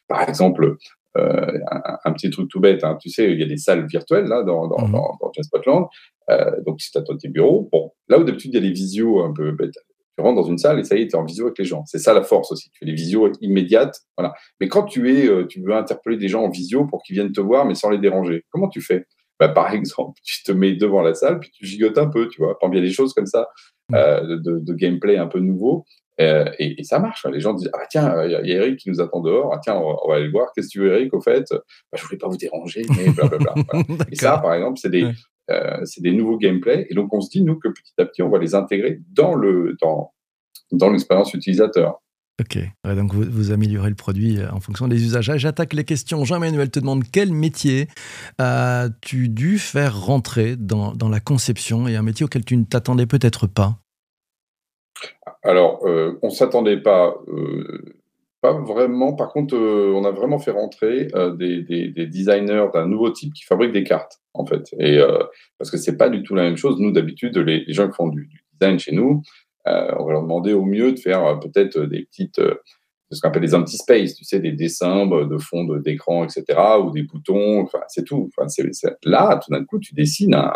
par 0.08 0.28
exemple, 0.28 0.76
euh, 1.18 1.58
un, 2.04 2.12
petit 2.12 2.30
truc 2.30 2.48
tout 2.48 2.58
bête, 2.58 2.84
hein. 2.84 2.96
tu 2.98 3.10
sais, 3.10 3.30
il 3.30 3.38
y 3.38 3.42
a 3.42 3.46
des 3.46 3.58
salles 3.58 3.86
virtuelles 3.86 4.24
là 4.24 4.42
dans, 4.42 4.66
dans, 4.66 4.88
dans, 4.88 5.18
dans 5.20 5.90
euh, 6.30 6.62
donc, 6.64 6.80
si 6.80 6.90
tu 6.90 6.98
as 6.98 7.02
tes 7.20 7.28
bureaux, 7.28 7.68
bon, 7.70 7.92
là 8.08 8.18
où 8.18 8.24
d'habitude 8.24 8.52
il 8.52 8.54
y 8.54 8.58
a 8.58 8.66
des 8.66 8.72
visios 8.72 9.22
un 9.22 9.32
peu 9.32 9.52
bêtes, 9.52 9.76
tu 10.16 10.22
rentres 10.22 10.36
dans 10.36 10.48
une 10.48 10.58
salle 10.58 10.78
et 10.78 10.84
ça 10.84 10.96
y 10.96 11.02
est, 11.02 11.08
tu 11.08 11.16
es 11.16 11.18
en 11.18 11.24
visio 11.24 11.46
avec 11.46 11.58
les 11.58 11.64
gens. 11.64 11.84
C'est 11.86 11.98
ça 11.98 12.12
la 12.12 12.22
force 12.22 12.52
aussi. 12.52 12.70
Tu 12.70 12.78
fais 12.80 12.86
des 12.86 12.92
visios 12.92 13.30
immédiates. 13.40 14.00
Voilà. 14.16 14.34
Mais 14.60 14.68
quand 14.68 14.84
tu 14.84 15.10
es, 15.14 15.26
euh, 15.26 15.46
tu 15.46 15.62
veux 15.62 15.74
interpeller 15.74 16.16
des 16.16 16.28
gens 16.28 16.42
en 16.42 16.50
visio 16.50 16.86
pour 16.86 17.02
qu'ils 17.02 17.14
viennent 17.14 17.32
te 17.32 17.40
voir, 17.40 17.64
mais 17.64 17.74
sans 17.74 17.90
les 17.90 17.98
déranger, 17.98 18.44
comment 18.50 18.68
tu 18.68 18.80
fais? 18.80 19.06
Bah, 19.40 19.48
Par 19.48 19.72
exemple, 19.72 20.20
tu 20.22 20.42
te 20.42 20.52
mets 20.52 20.74
devant 20.74 21.02
la 21.02 21.14
salle, 21.14 21.40
puis 21.40 21.50
tu 21.50 21.66
gigotes 21.66 21.98
un 21.98 22.08
peu, 22.08 22.28
tu 22.28 22.42
vois. 22.42 22.58
Par 22.58 22.70
il 22.72 22.76
y 22.76 22.78
a 22.78 22.82
des 22.82 22.92
choses 22.92 23.14
comme 23.14 23.26
ça, 23.26 23.48
mmh. 23.88 23.94
euh, 23.94 24.36
de, 24.36 24.58
de, 24.58 24.74
gameplay 24.74 25.16
un 25.16 25.26
peu 25.26 25.40
nouveau. 25.40 25.84
Euh, 26.20 26.44
et, 26.58 26.84
ça 26.84 26.98
marche. 26.98 27.24
Hein. 27.24 27.30
Les 27.32 27.40
gens 27.40 27.54
disent 27.54 27.70
Ah, 27.72 27.86
tiens, 27.88 28.24
il 28.24 28.30
y, 28.30 28.52
a 28.52 28.56
Eric 28.56 28.78
qui 28.78 28.90
nous 28.90 29.00
attend 29.00 29.20
dehors. 29.20 29.52
Ah, 29.54 29.60
tiens, 29.62 29.76
on, 29.76 30.08
va 30.08 30.16
aller 30.16 30.26
le 30.26 30.30
voir. 30.30 30.52
Qu'est-ce 30.54 30.68
que 30.68 30.72
tu 30.72 30.80
veux, 30.80 30.92
Eric, 30.92 31.14
au 31.14 31.20
fait? 31.20 31.46
Bah, 31.50 31.96
Je 31.96 32.04
voulais 32.04 32.18
pas 32.18 32.28
vous 32.28 32.36
déranger, 32.36 32.82
mais 32.96 33.10
blablabla. 33.10 33.54
et 34.12 34.16
ça, 34.16 34.38
par 34.38 34.52
exemple, 34.52 34.78
c'est 34.78 34.90
des, 34.90 35.06
euh, 35.50 35.84
des 35.98 36.12
nouveaux 36.12 36.38
gameplays. 36.38 36.86
Et 36.90 36.94
donc, 36.94 37.12
on 37.12 37.20
se 37.20 37.30
dit, 37.30 37.42
nous, 37.42 37.58
que 37.58 37.68
petit 37.68 37.94
à 37.98 38.04
petit, 38.04 38.22
on 38.22 38.28
va 38.28 38.38
les 38.38 38.54
intégrer 38.54 39.00
dans 39.10 39.34
le 39.34 39.76
dans, 39.80 40.12
dans 40.70 40.90
l'expérience 40.90 41.34
utilisateur. 41.34 42.00
Ok, 42.40 42.58
donc 42.84 43.12
vous, 43.12 43.24
vous, 43.30 43.52
améliorez 43.52 43.90
le 43.90 43.94
produit 43.94 44.38
euh, 44.38 44.50
en 44.50 44.58
fonction 44.58 44.88
des 44.88 45.04
usages. 45.04 45.30
J'attaque 45.36 45.74
les 45.74 45.84
questions. 45.84 46.24
Jean-Emmanuel 46.24 46.70
te 46.70 46.80
demande 46.80 47.04
quel 47.12 47.30
métier 47.30 47.88
as-tu 48.38 49.28
dû 49.28 49.58
faire 49.58 50.00
rentrer 50.00 50.56
dans, 50.56 50.92
dans 50.94 51.10
la 51.10 51.20
conception 51.20 51.86
et 51.86 51.96
un 51.96 52.02
métier 52.02 52.24
auquel 52.24 52.44
tu 52.44 52.56
ne 52.56 52.64
t'attendais 52.64 53.06
peut-être 53.06 53.46
pas? 53.46 53.76
Alors, 55.42 55.86
euh, 55.86 56.18
on 56.22 56.28
ne 56.28 56.32
s'attendait 56.32 56.80
pas, 56.80 57.14
euh, 57.28 58.01
pas 58.42 58.52
vraiment. 58.52 59.14
Par 59.14 59.32
contre, 59.32 59.54
euh, 59.56 59.92
on 59.94 60.04
a 60.04 60.10
vraiment 60.10 60.38
fait 60.38 60.50
rentrer 60.50 61.08
des, 61.38 61.92
designers 62.06 62.66
d'un 62.74 62.86
nouveau 62.86 63.10
type 63.10 63.32
qui 63.32 63.44
fabriquent 63.44 63.72
des 63.72 63.84
cartes, 63.84 64.20
en 64.34 64.44
fait. 64.44 64.68
Et 64.78 65.00
parce 65.58 65.70
que 65.70 65.78
c'est 65.78 65.96
pas 65.96 66.10
du 66.10 66.22
tout 66.22 66.34
la 66.34 66.42
même 66.42 66.56
chose. 66.56 66.78
Nous, 66.78 66.90
d'habitude, 66.90 67.38
les, 67.38 67.64
gens 67.68 67.88
qui 67.88 67.96
font 67.96 68.08
du, 68.08 68.28
design 68.60 68.78
chez 68.78 68.92
nous, 68.92 69.22
on 69.64 70.04
va 70.04 70.12
leur 70.12 70.22
demander 70.22 70.52
au 70.52 70.64
mieux 70.64 70.92
de 70.92 70.98
faire 70.98 71.40
peut-être 71.40 71.80
des 71.80 72.02
petites 72.04 72.40
ce 73.12 73.20
qu'on 73.20 73.28
appelle 73.28 73.42
des 73.42 73.54
empty 73.54 73.76
space, 73.76 74.14
tu 74.14 74.24
sais, 74.24 74.40
des 74.40 74.52
dessins 74.52 75.06
de 75.06 75.38
fond 75.38 75.64
d'écran, 75.76 76.24
etc., 76.24 76.58
ou 76.82 76.90
des 76.90 77.02
boutons, 77.02 77.60
enfin, 77.60 77.80
c'est 77.88 78.04
tout. 78.04 78.30
Enfin, 78.36 78.46
là, 79.04 79.38
tout 79.44 79.50
d'un 79.50 79.64
coup, 79.64 79.78
tu 79.78 79.94
dessines 79.94 80.34
un, 80.34 80.52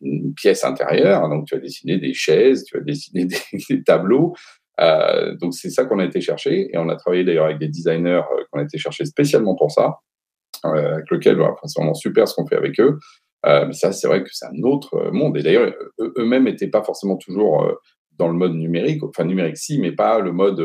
une 0.00 0.34
pièce 0.34 0.64
intérieure. 0.64 1.28
Donc, 1.28 1.46
tu 1.46 1.54
as 1.54 1.58
dessiné 1.58 1.98
des 1.98 2.12
chaises, 2.12 2.64
tu 2.64 2.76
as 2.76 2.80
dessiné 2.80 3.26
des, 3.68 3.82
tableaux. 3.82 4.34
Euh, 4.80 5.34
donc, 5.36 5.54
c'est 5.54 5.70
ça 5.70 5.84
qu'on 5.84 5.98
a 5.98 6.04
été 6.04 6.20
chercher. 6.20 6.68
Et 6.72 6.78
on 6.78 6.88
a 6.88 6.96
travaillé 6.96 7.24
d'ailleurs 7.24 7.46
avec 7.46 7.58
des 7.58 7.68
designers 7.68 8.22
euh, 8.32 8.44
qu'on 8.50 8.60
a 8.60 8.62
été 8.62 8.78
chercher 8.78 9.04
spécialement 9.04 9.54
pour 9.54 9.70
ça, 9.70 10.00
euh, 10.64 10.94
avec 10.94 11.10
lequel 11.10 11.40
enfin, 11.40 11.66
c'est 11.66 11.80
vraiment 11.80 11.94
super 11.94 12.28
ce 12.28 12.34
qu'on 12.34 12.46
fait 12.46 12.56
avec 12.56 12.78
eux. 12.80 12.98
Mais 13.44 13.74
ça, 13.74 13.92
c'est 13.92 14.08
vrai 14.08 14.24
que 14.24 14.28
c'est 14.32 14.46
un 14.46 14.62
autre 14.64 15.10
monde. 15.12 15.36
Et 15.36 15.42
d'ailleurs, 15.42 15.72
eux-mêmes 16.00 16.44
n'étaient 16.44 16.66
pas 16.66 16.82
forcément 16.82 17.16
toujours 17.16 17.78
dans 18.18 18.26
le 18.26 18.34
mode 18.34 18.54
numérique, 18.54 19.04
enfin 19.04 19.22
numérique 19.22 19.56
si, 19.56 19.78
mais 19.78 19.92
pas 19.92 20.18
le 20.18 20.32
mode 20.32 20.60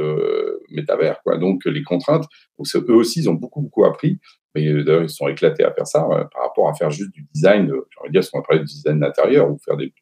métavers. 0.72 1.22
Quoi. 1.22 1.38
Donc, 1.38 1.63
les 1.65 1.84
contraintes, 1.84 2.25
donc, 2.58 2.68
eux 2.89 2.96
aussi, 2.96 3.20
ils 3.20 3.30
ont 3.30 3.36
beaucoup, 3.36 3.62
beaucoup 3.62 3.86
appris. 3.86 4.20
Mais 4.56 4.65
d'ailleurs, 4.84 5.03
ils 5.03 5.10
sont 5.10 5.27
éclatés 5.27 5.63
à 5.63 5.72
faire 5.72 5.86
ça 5.86 6.08
par 6.34 6.41
rapport 6.41 6.70
à 6.70 6.74
faire 6.74 6.89
juste 6.89 7.12
du 7.12 7.27
design, 7.36 7.68
j'ai 7.68 8.00
envie 8.00 8.08
de 8.08 8.13
dire 8.13 8.24
ce 8.24 8.32
qu'on 8.32 8.39
appelle 8.39 8.60
du 8.60 8.65
design 8.65 9.03
intérieur 9.03 9.51
ou 9.51 9.60
faire 9.63 9.77
des, 9.77 9.94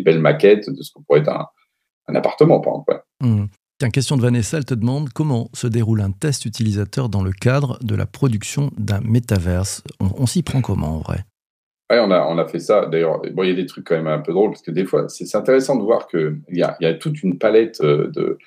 belles 0.00 0.20
maquettes 0.20 0.70
de 0.70 0.80
ce 0.80 0.92
qu'on 0.94 1.02
pourrait 1.02 1.20
être 1.20 1.28
un, 1.28 1.46
appartement, 2.14 2.60
par 2.60 2.74
exemple. 2.74 3.04
Mmh. 3.20 3.44
Tiens, 3.80 3.90
question 3.90 4.16
de 4.16 4.22
Vanessa, 4.22 4.58
elle 4.58 4.64
te 4.64 4.74
demande 4.74 5.10
comment 5.12 5.50
se 5.52 5.66
déroule 5.66 6.00
un 6.00 6.12
test 6.12 6.44
utilisateur 6.44 7.08
dans 7.08 7.24
le 7.24 7.32
cadre 7.32 7.78
de 7.82 7.96
la 7.96 8.06
production 8.06 8.70
d'un 8.78 9.00
métaverse? 9.00 9.82
On, 9.98 10.26
s'y 10.26 10.44
prend 10.44 10.60
comment 10.60 10.96
en 10.96 10.98
vrai? 11.00 11.24
Oui, 11.90 11.98
on 12.00 12.10
a, 12.12 12.24
on 12.28 12.38
a 12.38 12.46
fait 12.46 12.60
ça. 12.60 12.86
D'ailleurs, 12.86 13.20
bon, 13.32 13.42
il 13.42 13.48
y 13.48 13.52
a 13.52 13.56
des 13.56 13.66
trucs 13.66 13.86
quand 13.88 13.96
même 13.96 14.06
un 14.06 14.20
peu 14.20 14.32
drôles 14.32 14.50
parce 14.50 14.62
que 14.62 14.70
des 14.70 14.84
fois, 14.84 15.08
c'est 15.08 15.34
intéressant 15.34 15.76
de 15.76 15.82
voir 15.82 16.06
qu'il 16.06 16.40
y 16.50 16.62
a, 16.62 16.76
y 16.80 16.86
a 16.86 16.94
toute 16.94 17.20
une 17.24 17.36
palette 17.36 17.80
euh, 17.80 18.12
de, 18.12 18.38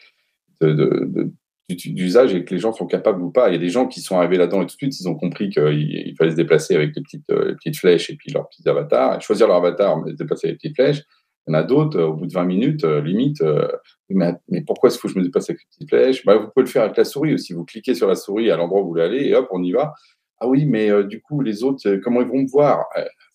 de, 0.61 1.33
d'usage 1.69 2.33
et 2.33 2.45
que 2.45 2.53
les 2.53 2.59
gens 2.59 2.71
sont 2.71 2.87
capables 2.87 3.21
ou 3.21 3.29
pas. 3.29 3.49
Il 3.49 3.53
y 3.53 3.57
a 3.57 3.59
des 3.59 3.69
gens 3.69 3.85
qui 3.85 3.99
sont 3.99 4.17
arrivés 4.17 4.37
là-dedans 4.37 4.61
et 4.61 4.65
tout 4.65 4.75
de 4.75 4.91
suite, 4.91 4.97
ils 4.97 5.09
ont 5.09 5.15
compris 5.15 5.49
qu'il 5.49 6.15
fallait 6.17 6.31
se 6.31 6.37
déplacer 6.37 6.73
avec 6.73 6.95
les 6.95 7.01
petites, 7.01 7.29
euh, 7.31 7.49
les 7.49 7.55
petites 7.55 7.77
flèches 7.77 8.09
et 8.09 8.15
puis 8.15 8.31
leurs 8.31 8.47
petits 8.47 8.67
avatars, 8.67 9.21
choisir 9.21 9.47
leur 9.47 9.57
avatar, 9.57 9.97
mais 9.97 10.11
se 10.11 10.15
déplacer 10.15 10.47
avec 10.47 10.63
les 10.63 10.69
petites 10.69 10.81
flèches. 10.81 11.03
Il 11.47 11.53
y 11.53 11.55
en 11.55 11.59
a 11.59 11.63
d'autres, 11.63 12.01
au 12.01 12.13
bout 12.13 12.27
de 12.27 12.33
20 12.33 12.43
minutes, 12.43 12.83
euh, 12.83 13.01
limite, 13.01 13.41
euh, 13.41 13.67
mais, 14.09 14.35
pourquoi 14.65 14.89
est-ce 14.89 14.99
que 14.99 15.07
je 15.07 15.17
me 15.17 15.23
déplace 15.23 15.49
avec 15.49 15.61
les 15.61 15.67
petites 15.69 15.89
flèches 15.89 16.25
bah, 16.25 16.37
Vous 16.37 16.47
pouvez 16.47 16.65
le 16.65 16.71
faire 16.71 16.83
avec 16.83 16.97
la 16.97 17.05
souris 17.05 17.33
aussi. 17.33 17.53
Vous 17.53 17.65
cliquez 17.65 17.93
sur 17.93 18.07
la 18.07 18.15
souris 18.15 18.51
à 18.51 18.57
l'endroit 18.57 18.81
où 18.81 18.83
vous 18.83 18.89
voulez 18.89 19.03
aller 19.03 19.25
et 19.27 19.35
hop, 19.35 19.47
on 19.51 19.63
y 19.63 19.71
va. 19.71 19.93
Ah 20.39 20.47
oui, 20.47 20.65
mais 20.65 21.03
du 21.05 21.19
coup, 21.19 21.41
les 21.41 21.63
autres, 21.63 21.95
comment 22.03 22.21
ils 22.21 22.27
vont 22.27 22.43
me 22.43 22.47
voir? 22.47 22.85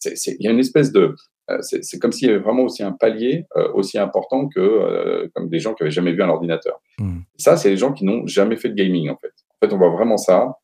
Il 0.04 0.36
y 0.38 0.46
a 0.46 0.52
une 0.52 0.60
espèce 0.60 0.92
de, 0.92 1.16
euh, 1.50 1.58
c'est 1.60 1.98
comme 1.98 2.12
s'il 2.12 2.28
y 2.28 2.30
avait 2.30 2.40
vraiment 2.40 2.62
aussi 2.62 2.82
un 2.82 2.92
palier 2.92 3.46
euh, 3.56 3.72
aussi 3.74 3.98
important 3.98 4.48
que 4.48 4.60
euh, 4.60 5.28
comme 5.34 5.48
des 5.48 5.58
gens 5.58 5.74
qui 5.74 5.82
avaient 5.82 5.90
jamais 5.90 6.12
vu 6.12 6.22
un 6.22 6.28
ordinateur. 6.28 6.80
Hmm. 6.98 7.20
Ça, 7.36 7.56
c'est 7.56 7.70
les 7.70 7.76
gens 7.76 7.92
qui 7.92 8.04
n'ont 8.04 8.26
jamais 8.26 8.56
fait 8.56 8.68
de 8.68 8.74
gaming 8.74 9.10
en 9.10 9.16
fait. 9.16 9.32
En 9.50 9.66
fait, 9.66 9.74
on 9.74 9.78
voit 9.78 9.90
vraiment 9.90 10.16
ça. 10.16 10.56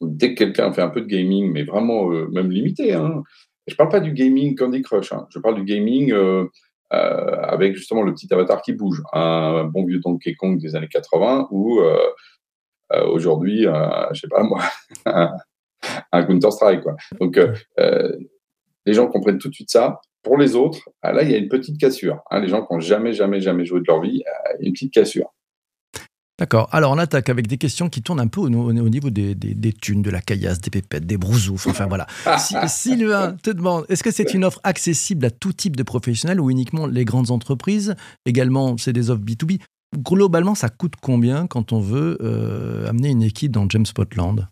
Dès 0.00 0.34
que 0.34 0.44
quelqu'un 0.44 0.72
fait 0.72 0.82
un 0.82 0.88
peu 0.88 1.00
de 1.00 1.06
gaming, 1.06 1.50
mais 1.52 1.64
vraiment 1.64 2.08
même 2.08 2.50
limité, 2.50 2.92
hein. 2.92 3.22
je 3.66 3.74
parle 3.76 3.88
pas 3.88 4.00
du 4.00 4.12
gaming 4.12 4.54
Candy 4.54 4.82
Crush, 4.82 5.12
hein. 5.12 5.26
je 5.30 5.38
parle 5.38 5.54
du 5.54 5.64
gaming 5.64 6.12
avec 6.90 7.74
justement 7.74 8.02
le 8.02 8.12
petit 8.12 8.32
avatar 8.32 8.62
qui 8.62 8.72
bouge, 8.72 9.02
un 9.12 9.64
bon 9.64 9.84
vieux 9.84 10.00
Donkey 10.00 10.34
Kong 10.34 10.58
des 10.58 10.76
années 10.76 10.88
80 10.88 11.48
ou 11.50 11.80
aujourd'hui, 12.90 13.66
je 14.12 14.20
sais 14.20 14.28
pas 14.28 14.42
moi, 14.42 14.62
un 16.12 16.24
Counter 16.24 16.50
Strike 16.50 16.82
quoi. 16.82 16.96
Donc 17.20 17.38
les 18.86 18.94
gens 18.94 19.08
comprennent 19.08 19.38
tout 19.38 19.48
de 19.48 19.54
suite 19.54 19.70
ça. 19.70 20.00
Pour 20.22 20.38
les 20.38 20.56
autres, 20.56 20.88
ah, 21.02 21.12
là, 21.12 21.22
il 21.22 21.30
y 21.30 21.34
a 21.34 21.38
une 21.38 21.48
petite 21.48 21.78
cassure. 21.78 22.20
Hein. 22.30 22.40
les 22.40 22.48
gens 22.48 22.64
qui 22.64 22.72
n'ont 22.72 22.80
jamais, 22.80 23.12
jamais, 23.12 23.40
jamais 23.40 23.64
joué 23.64 23.80
de 23.80 23.84
leur 23.86 24.00
vie, 24.00 24.24
euh, 24.26 24.56
une 24.58 24.72
petite 24.72 24.92
cassure. 24.92 25.32
D'accord. 26.38 26.68
Alors, 26.70 26.92
on 26.92 26.98
attaque 26.98 27.30
avec 27.30 27.46
des 27.46 27.56
questions 27.56 27.88
qui 27.88 28.02
tournent 28.02 28.20
un 28.20 28.26
peu 28.26 28.40
au, 28.40 28.50
niveau 28.50 29.08
des, 29.08 29.72
thunes, 29.72 30.02
de 30.02 30.10
la 30.10 30.20
caillasse, 30.20 30.60
des 30.60 30.70
pépettes, 30.70 31.06
des 31.06 31.16
brousoufs. 31.16 31.66
Enfin, 31.66 31.86
voilà. 31.86 32.06
Sylvain 32.68 33.36
te 33.42 33.50
demande 33.50 33.86
est-ce 33.88 34.02
que 34.02 34.10
c'est 34.10 34.34
une 34.34 34.44
offre 34.44 34.60
accessible 34.62 35.24
à 35.24 35.30
tout 35.30 35.54
type 35.54 35.76
de 35.76 35.82
professionnels 35.82 36.40
ou 36.40 36.50
uniquement 36.50 36.86
les 36.86 37.06
grandes 37.06 37.30
entreprises? 37.30 37.94
Également, 38.26 38.76
c'est 38.76 38.92
des 38.92 39.08
offres 39.08 39.22
B2B. 39.22 39.60
Globalement, 39.96 40.54
ça 40.54 40.68
coûte 40.68 40.94
combien 41.00 41.46
quand 41.46 41.72
on 41.72 41.80
veut 41.80 42.18
euh, 42.20 42.88
amener 42.88 43.08
une 43.08 43.22
équipe 43.22 43.52
dans 43.52 43.66
James 43.70 43.86
Spotland 43.86 44.46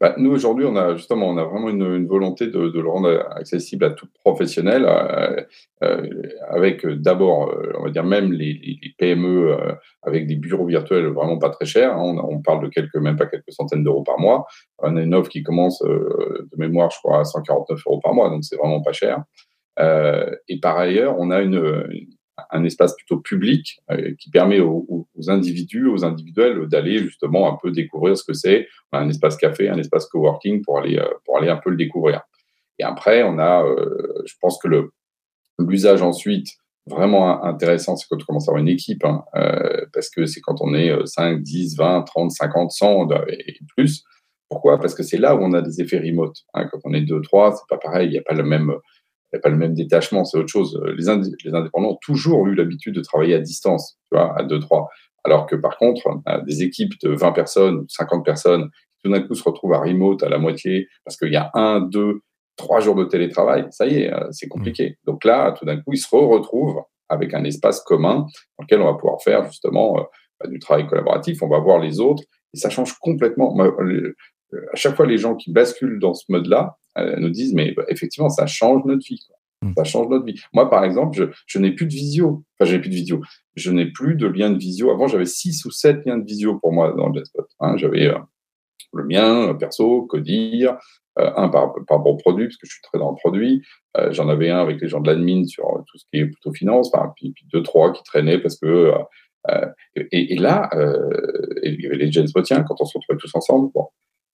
bah, 0.00 0.14
nous, 0.18 0.30
aujourd'hui, 0.30 0.64
on 0.64 0.76
a 0.76 0.96
justement 0.96 1.28
on 1.28 1.36
a 1.36 1.44
vraiment 1.44 1.68
une, 1.68 2.06
volonté 2.06 2.46
de, 2.48 2.58
le 2.58 2.88
rendre 2.88 3.26
accessible 3.34 3.84
à 3.84 3.90
tout 3.90 4.06
professionnel, 4.24 4.84
euh, 4.86 5.42
euh, 5.82 6.22
avec 6.48 6.84
euh, 6.84 6.96
d'abord, 6.96 7.52
on 7.78 7.84
va 7.84 7.90
dire 7.90 8.04
même 8.04 8.32
les, 8.32 8.78
PME 8.98 9.56
avec 10.02 10.26
des 10.26 10.36
bureaux 10.36 10.66
virtuels 10.66 11.06
vraiment 11.06 11.38
pas 11.38 11.50
très 11.50 11.66
chers. 11.66 11.92
Hein. 11.96 12.16
on, 12.22 12.40
parle 12.40 12.64
de 12.64 12.68
quelques, 12.68 12.96
même 12.96 13.16
pas 13.16 13.26
quelques 13.26 13.50
centaines 13.50 13.84
d'euros 13.84 14.02
par 14.02 14.18
mois. 14.18 14.46
On 14.78 14.96
a 14.96 15.02
une 15.02 15.14
offre 15.14 15.28
qui 15.28 15.42
commence 15.42 15.82
de 15.82 16.56
mémoire, 16.56 16.90
je 16.90 16.98
crois, 16.98 17.20
à 17.20 17.24
149 17.24 17.80
euros 17.86 18.00
par 18.00 18.14
mois, 18.14 18.30
donc 18.30 18.44
c'est 18.44 18.56
vraiment 18.56 18.82
pas 18.82 18.92
cher. 18.92 19.22
et 19.78 20.60
par 20.60 20.78
ailleurs, 20.78 21.16
on 21.18 21.30
a 21.30 21.42
une, 21.42 21.86
un 22.50 22.64
espace 22.64 22.94
plutôt 22.94 23.18
public 23.20 23.80
euh, 23.90 24.14
qui 24.18 24.30
permet 24.30 24.60
aux, 24.60 25.08
individus, 25.28 25.86
aux 25.86 26.04
individuels 26.04 26.66
d'aller 26.68 26.98
justement 26.98 27.52
un 27.52 27.56
peu 27.60 27.70
découvrir 27.70 28.16
ce 28.16 28.24
que 28.24 28.34
c'est 28.34 28.68
un 28.92 29.08
espace 29.08 29.36
café, 29.36 29.68
un 29.68 29.78
espace 29.78 30.06
coworking 30.06 30.62
pour 30.62 30.78
aller 30.78 30.98
euh, 30.98 31.08
pour 31.24 31.38
aller 31.38 31.48
un 31.48 31.56
peu 31.56 31.70
le 31.70 31.76
découvrir. 31.76 32.22
Et 32.78 32.84
après, 32.84 33.22
on 33.22 33.38
a, 33.38 33.64
euh, 33.64 34.22
je 34.26 34.34
pense 34.40 34.58
que 34.62 34.68
l'usage 35.58 36.02
ensuite 36.02 36.48
vraiment 36.86 37.42
intéressant, 37.42 37.96
c'est 37.96 38.06
quand 38.08 38.22
on 38.22 38.24
commence 38.24 38.48
à 38.48 38.52
avoir 38.52 38.62
une 38.62 38.68
équipe, 38.68 39.04
hein, 39.04 39.24
parce 39.92 40.08
que 40.08 40.24
c'est 40.26 40.40
quand 40.40 40.60
on 40.60 40.72
est 40.72 40.94
5, 41.04 41.42
10, 41.42 41.76
20, 41.76 42.02
30, 42.02 42.30
50, 42.30 42.70
100 42.70 43.08
et 43.28 43.58
plus. 43.76 44.04
Pourquoi? 44.48 44.78
Parce 44.78 44.94
que 44.94 45.02
c'est 45.02 45.18
là 45.18 45.34
où 45.34 45.40
on 45.40 45.52
a 45.52 45.62
des 45.62 45.80
effets 45.80 45.98
remote. 45.98 46.36
Hein. 46.54 46.68
Quand 46.70 46.78
on 46.84 46.92
est 46.94 47.00
2, 47.00 47.20
3, 47.22 47.56
c'est 47.56 47.68
pas 47.68 47.78
pareil, 47.78 48.08
il 48.08 48.12
n'y 48.12 48.18
a 48.18 48.22
pas 48.22 48.34
le 48.34 48.44
même 48.44 48.72
n'y 49.36 49.40
a 49.40 49.42
pas 49.42 49.48
le 49.48 49.56
même 49.56 49.74
détachement, 49.74 50.24
c'est 50.24 50.38
autre 50.38 50.48
chose. 50.48 50.80
Les, 50.96 51.04
les, 51.44 51.54
indépendants 51.54 51.90
ont 51.90 51.98
toujours 52.02 52.46
eu 52.46 52.54
l'habitude 52.54 52.94
de 52.94 53.00
travailler 53.00 53.34
à 53.34 53.40
distance, 53.40 53.98
tu 54.10 54.16
vois, 54.16 54.38
à 54.38 54.44
2-3. 54.44 54.86
Alors 55.24 55.46
que 55.46 55.56
par 55.56 55.76
contre, 55.76 56.08
des 56.46 56.62
équipes 56.62 56.92
de 57.02 57.10
20 57.10 57.32
personnes, 57.32 57.84
50 57.88 58.24
personnes, 58.24 58.70
tout 59.02 59.10
d'un 59.10 59.20
coup 59.22 59.34
se 59.34 59.42
retrouvent 59.42 59.74
à 59.74 59.80
remote 59.80 60.22
à 60.22 60.28
la 60.28 60.38
moitié 60.38 60.88
parce 61.04 61.16
qu'il 61.16 61.32
y 61.32 61.36
a 61.36 61.50
un, 61.54 61.80
deux, 61.80 62.20
trois 62.56 62.80
jours 62.80 62.94
de 62.94 63.04
télétravail, 63.04 63.66
ça 63.70 63.86
y 63.86 64.02
est, 64.02 64.12
euh, 64.12 64.28
c'est 64.30 64.48
compliqué. 64.48 64.90
Mmh. 64.90 65.10
Donc 65.10 65.24
là, 65.24 65.52
tout 65.52 65.64
d'un 65.64 65.76
coup, 65.76 65.92
ils 65.92 65.98
se 65.98 66.08
retrouvent 66.14 66.82
avec 67.08 67.34
un 67.34 67.44
espace 67.44 67.80
commun 67.80 68.26
dans 68.58 68.62
lequel 68.62 68.80
on 68.80 68.86
va 68.86 68.94
pouvoir 68.94 69.22
faire 69.22 69.44
justement 69.46 69.98
euh, 69.98 70.02
bah, 70.40 70.48
du 70.48 70.58
travail 70.58 70.86
collaboratif, 70.86 71.42
on 71.42 71.48
va 71.48 71.58
voir 71.58 71.78
les 71.78 72.00
autres, 72.00 72.22
et 72.54 72.58
ça 72.58 72.70
change 72.70 72.94
complètement. 72.98 73.56
À 73.60 74.76
chaque 74.76 74.96
fois, 74.96 75.06
les 75.06 75.18
gens 75.18 75.34
qui 75.34 75.52
basculent 75.52 75.98
dans 75.98 76.14
ce 76.14 76.24
mode-là, 76.28 76.76
nous 77.18 77.30
disent, 77.30 77.54
mais 77.54 77.72
bah, 77.72 77.84
effectivement, 77.88 78.28
ça 78.28 78.46
change 78.46 78.84
notre 78.84 79.06
vie. 79.06 79.26
Mmh. 79.62 79.72
Ça 79.76 79.84
change 79.84 80.08
notre 80.08 80.24
vie. 80.24 80.40
Moi, 80.52 80.68
par 80.68 80.84
exemple, 80.84 81.30
je, 81.46 81.58
n'ai 81.58 81.72
plus 81.72 81.86
de 81.86 81.92
visio. 81.92 82.44
Enfin, 82.58 82.70
j'ai 82.70 82.78
plus 82.78 82.90
de 82.90 82.94
visio. 82.94 83.22
Je 83.54 83.70
n'ai 83.70 83.86
plus 83.86 84.14
de 84.14 84.26
lien 84.26 84.50
de 84.50 84.58
visio. 84.58 84.90
Avant, 84.90 85.08
j'avais 85.08 85.26
six 85.26 85.64
ou 85.64 85.70
sept 85.70 86.04
liens 86.04 86.18
de 86.18 86.24
visio 86.24 86.58
pour 86.58 86.72
moi 86.72 86.92
dans 86.92 87.08
le 87.08 87.20
desktop. 87.20 87.48
Hein. 87.60 87.76
j'avais 87.76 88.06
euh, 88.06 88.18
le 88.92 89.04
mien, 89.04 89.48
euh, 89.48 89.54
perso, 89.54 90.02
Codir, 90.02 90.76
euh, 91.18 91.30
un 91.36 91.48
par, 91.48 91.74
par 91.88 92.00
bon 92.00 92.16
produit, 92.16 92.46
parce 92.46 92.56
que 92.56 92.66
je 92.66 92.72
suis 92.72 92.82
très 92.82 92.98
dans 92.98 93.10
le 93.10 93.16
produit. 93.16 93.62
j'en 94.10 94.28
avais 94.28 94.50
un 94.50 94.60
avec 94.60 94.80
les 94.80 94.88
gens 94.88 95.00
de 95.00 95.10
l'admin 95.10 95.44
sur 95.46 95.82
tout 95.86 95.98
ce 95.98 96.04
qui 96.12 96.20
est 96.20 96.26
plutôt 96.26 96.52
finance. 96.52 96.90
Enfin, 96.92 97.12
puis, 97.16 97.34
deux, 97.52 97.62
trois 97.62 97.92
qui 97.92 98.02
traînaient 98.02 98.38
parce 98.38 98.58
que. 98.58 98.92
Et, 99.94 100.36
là, 100.36 100.68
il 101.62 101.80
y 101.80 101.86
avait 101.86 101.96
les 101.96 102.12
James 102.12 102.26
Spotiens 102.26 102.62
quand 102.64 102.74
on 102.80 102.84
se 102.84 102.98
retrouvait 102.98 103.18
tous 103.18 103.34
ensemble. 103.34 103.70
Bon. 103.72 103.86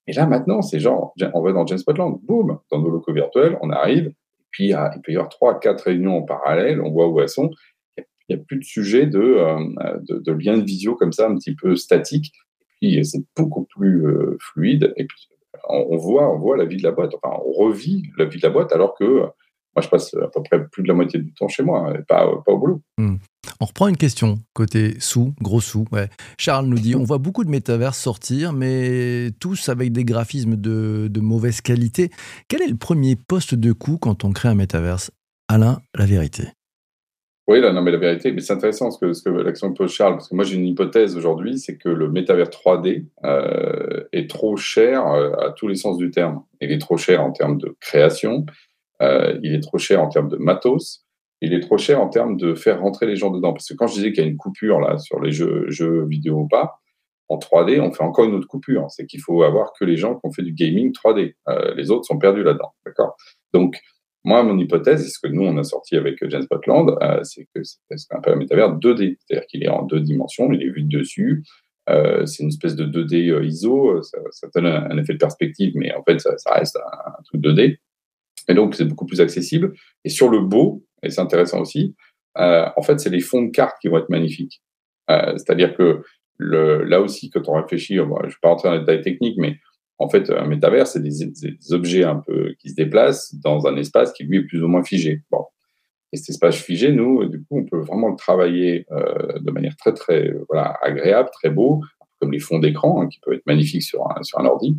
Et 0.06 0.12
là, 0.12 0.26
maintenant, 0.26 0.62
c'est 0.62 0.80
genre, 0.80 1.14
on 1.34 1.42
va 1.42 1.52
dans 1.52 1.66
James 1.66 1.78
Spotland, 1.78 2.18
boum, 2.22 2.58
dans 2.70 2.80
nos 2.80 2.90
locaux 2.90 3.12
virtuels, 3.12 3.56
on 3.62 3.70
arrive, 3.70 4.06
et 4.06 4.14
puis 4.50 4.68
il 4.68 5.00
peut 5.04 5.12
y 5.12 5.16
avoir 5.16 5.28
trois, 5.28 5.58
quatre 5.60 5.84
réunions 5.84 6.18
en 6.18 6.22
parallèle, 6.22 6.80
on 6.80 6.90
voit 6.90 7.08
où 7.08 7.20
elles 7.20 7.28
sont. 7.28 7.50
Il 7.96 8.36
n'y 8.36 8.40
a 8.40 8.44
plus 8.44 8.58
de 8.58 8.64
sujet 8.64 9.06
de, 9.06 9.20
euh, 9.20 9.98
de, 10.08 10.18
de, 10.18 10.32
lien 10.32 10.56
de 10.56 10.64
visio 10.64 10.94
comme 10.94 11.12
ça, 11.12 11.28
un 11.28 11.36
petit 11.36 11.54
peu 11.54 11.76
statique. 11.76 12.32
Et 12.60 12.66
puis, 12.80 13.04
c'est 13.04 13.22
beaucoup 13.36 13.64
plus 13.64 14.06
euh, 14.06 14.36
fluide. 14.40 14.92
Et 14.96 15.04
puis, 15.04 15.28
on, 15.68 15.96
voit, 15.96 16.32
on 16.32 16.38
voit 16.38 16.56
la 16.56 16.64
vie 16.64 16.76
de 16.76 16.82
la 16.82 16.92
boîte. 16.92 17.12
Enfin, 17.14 17.36
on 17.44 17.52
revit 17.52 18.04
la 18.16 18.24
vie 18.24 18.38
de 18.38 18.46
la 18.46 18.52
boîte 18.52 18.72
alors 18.72 18.94
que 18.94 19.04
moi, 19.04 19.80
je 19.80 19.88
passe 19.88 20.14
à 20.14 20.28
peu 20.28 20.42
près 20.42 20.66
plus 20.68 20.82
de 20.82 20.88
la 20.88 20.94
moitié 20.94 21.20
du 21.20 21.32
temps 21.32 21.48
chez 21.48 21.62
moi, 21.62 21.94
et 21.94 22.02
pas, 22.02 22.26
pas 22.44 22.52
au 22.52 22.58
boulot. 22.58 22.82
Hmm. 22.98 23.16
On 23.62 23.66
reprend 23.66 23.86
une 23.86 23.96
question 23.96 24.40
côté 24.54 24.96
sous, 24.98 25.34
gros 25.40 25.60
sous. 25.60 25.84
Ouais. 25.92 26.08
Charles 26.36 26.66
nous 26.66 26.80
dit 26.80 26.96
on 26.96 27.04
voit 27.04 27.18
beaucoup 27.18 27.44
de 27.44 27.48
métavers 27.48 27.94
sortir, 27.94 28.52
mais 28.52 29.28
tous 29.38 29.68
avec 29.68 29.92
des 29.92 30.04
graphismes 30.04 30.56
de, 30.56 31.06
de 31.08 31.20
mauvaise 31.20 31.60
qualité. 31.60 32.10
Quel 32.48 32.60
est 32.60 32.66
le 32.66 32.74
premier 32.74 33.14
poste 33.14 33.54
de 33.54 33.72
coût 33.72 33.98
quand 33.98 34.24
on 34.24 34.32
crée 34.32 34.48
un 34.48 34.56
métaverse? 34.56 35.12
Alain, 35.46 35.78
la 35.96 36.06
vérité. 36.06 36.48
Oui, 37.46 37.60
là, 37.60 37.72
non, 37.72 37.82
mais 37.82 37.92
la 37.92 37.98
vérité, 37.98 38.32
mais 38.32 38.40
c'est 38.40 38.52
intéressant 38.52 38.90
ce 38.90 38.98
que, 38.98 39.12
ce 39.12 39.22
que 39.22 39.30
l'action 39.30 39.72
pose 39.72 39.92
Charles, 39.92 40.14
parce 40.14 40.28
que 40.28 40.34
moi 40.34 40.44
j'ai 40.44 40.56
une 40.56 40.66
hypothèse 40.66 41.16
aujourd'hui, 41.16 41.60
c'est 41.60 41.76
que 41.76 41.88
le 41.88 42.10
métavers 42.10 42.48
3D 42.48 43.06
euh, 43.22 44.02
est 44.12 44.28
trop 44.28 44.56
cher 44.56 45.06
euh, 45.06 45.34
à 45.36 45.50
tous 45.52 45.68
les 45.68 45.76
sens 45.76 45.98
du 45.98 46.10
terme. 46.10 46.42
Il 46.60 46.72
est 46.72 46.78
trop 46.78 46.96
cher 46.96 47.22
en 47.22 47.30
termes 47.30 47.58
de 47.58 47.76
création, 47.78 48.44
euh, 49.02 49.38
il 49.44 49.54
est 49.54 49.62
trop 49.62 49.78
cher 49.78 50.02
en 50.02 50.08
termes 50.08 50.28
de 50.28 50.36
matos, 50.36 51.01
il 51.42 51.52
est 51.54 51.60
trop 51.60 51.76
cher 51.76 52.00
en 52.00 52.08
termes 52.08 52.36
de 52.36 52.54
faire 52.54 52.80
rentrer 52.80 53.06
les 53.06 53.16
gens 53.16 53.30
dedans. 53.30 53.52
Parce 53.52 53.68
que 53.68 53.74
quand 53.74 53.88
je 53.88 53.94
disais 53.94 54.12
qu'il 54.12 54.22
y 54.22 54.26
a 54.26 54.30
une 54.30 54.36
coupure 54.36 54.80
là 54.80 54.96
sur 54.98 55.20
les 55.20 55.32
jeux, 55.32 55.66
vidéo 56.06 56.42
ou 56.42 56.48
pas, 56.48 56.78
en 57.28 57.36
3D, 57.38 57.80
on 57.80 57.92
fait 57.92 58.04
encore 58.04 58.26
une 58.26 58.34
autre 58.34 58.46
coupure. 58.46 58.86
C'est 58.90 59.06
qu'il 59.06 59.20
faut 59.20 59.42
avoir 59.42 59.72
que 59.78 59.84
les 59.84 59.96
gens 59.96 60.14
qui 60.14 60.20
ont 60.24 60.32
fait 60.32 60.42
du 60.42 60.52
gaming 60.52 60.92
3D. 60.92 61.34
Euh, 61.48 61.74
les 61.74 61.90
autres 61.90 62.04
sont 62.04 62.18
perdus 62.18 62.44
là-dedans. 62.44 62.72
D'accord? 62.86 63.16
Donc, 63.52 63.76
moi, 64.24 64.44
mon 64.44 64.56
hypothèse, 64.56 65.04
et 65.04 65.08
ce 65.08 65.18
que 65.18 65.26
nous, 65.26 65.42
on 65.42 65.56
a 65.56 65.64
sorti 65.64 65.96
avec 65.96 66.24
James 66.28 66.46
Botland, 66.48 66.96
euh, 67.02 67.24
c'est 67.24 67.48
que 67.52 67.62
c'est 67.64 68.14
un 68.14 68.20
peu 68.20 68.30
un 68.30 68.36
métavers 68.36 68.78
2D. 68.78 69.16
C'est-à-dire 69.18 69.46
qu'il 69.46 69.64
est 69.64 69.68
en 69.68 69.82
deux 69.82 70.00
dimensions, 70.00 70.52
il 70.52 70.62
est 70.62 70.70
vu 70.70 70.82
de 70.84 70.98
dessus. 70.98 71.42
c'est 71.88 72.42
une 72.42 72.50
espèce 72.50 72.76
de 72.76 72.86
2D 72.86 73.44
ISO. 73.44 74.00
Ça, 74.02 74.46
donne 74.54 74.66
un, 74.66 74.96
effet 74.96 75.14
de 75.14 75.18
perspective, 75.18 75.72
mais 75.74 75.92
en 75.92 76.04
fait, 76.04 76.20
ça, 76.20 76.52
reste 76.52 76.76
un 76.76 77.22
truc 77.24 77.40
2D. 77.40 77.78
Et 78.48 78.54
donc, 78.54 78.74
c'est 78.74 78.84
beaucoup 78.84 79.06
plus 79.06 79.20
accessible. 79.20 79.72
Et 80.04 80.08
sur 80.08 80.28
le 80.28 80.40
beau, 80.40 80.84
et 81.02 81.10
c'est 81.10 81.20
intéressant 81.20 81.60
aussi, 81.60 81.94
euh, 82.38 82.66
en 82.76 82.82
fait, 82.82 82.98
c'est 83.00 83.10
les 83.10 83.20
fonds 83.20 83.42
de 83.42 83.50
cartes 83.50 83.76
qui 83.80 83.88
vont 83.88 83.98
être 83.98 84.08
magnifiques. 84.08 84.62
Euh, 85.10 85.32
C'est-à-dire 85.36 85.76
que 85.76 86.02
le, 86.38 86.84
là 86.84 87.00
aussi, 87.00 87.30
quand 87.30 87.48
on 87.48 87.54
réfléchit, 87.54 87.96
je 87.96 88.02
ne 88.02 88.06
vais 88.06 88.34
pas 88.40 88.48
rentrer 88.48 88.68
dans 88.68 88.74
les 88.74 88.80
détails 88.80 89.02
techniques, 89.02 89.38
mais 89.38 89.58
en 89.98 90.08
fait, 90.08 90.30
un 90.30 90.46
métavers, 90.46 90.86
c'est 90.86 91.02
des, 91.02 91.26
des, 91.26 91.72
objets 91.72 92.04
un 92.04 92.16
peu 92.16 92.54
qui 92.58 92.70
se 92.70 92.74
déplacent 92.74 93.34
dans 93.36 93.66
un 93.66 93.76
espace 93.76 94.12
qui, 94.12 94.24
lui, 94.24 94.38
est 94.38 94.42
plus 94.42 94.62
ou 94.62 94.68
moins 94.68 94.82
figé. 94.82 95.22
Bon. 95.30 95.44
Et 96.12 96.16
cet 96.16 96.30
espace 96.30 96.56
figé, 96.56 96.92
nous, 96.92 97.24
du 97.26 97.38
coup, 97.38 97.58
on 97.58 97.64
peut 97.64 97.80
vraiment 97.80 98.08
le 98.08 98.16
travailler 98.16 98.86
euh, 98.90 99.38
de 99.38 99.50
manière 99.50 99.76
très, 99.76 99.94
très 99.94 100.32
voilà, 100.48 100.76
agréable, 100.82 101.30
très 101.32 101.50
beau, 101.50 101.80
comme 102.20 102.32
les 102.32 102.40
fonds 102.40 102.58
d'écran, 102.58 103.00
hein, 103.00 103.08
qui 103.08 103.18
peuvent 103.20 103.34
être 103.34 103.46
magnifiques 103.46 103.82
sur 103.82 104.04
un, 104.10 104.22
sur 104.22 104.38
un 104.40 104.44
ordi. 104.44 104.76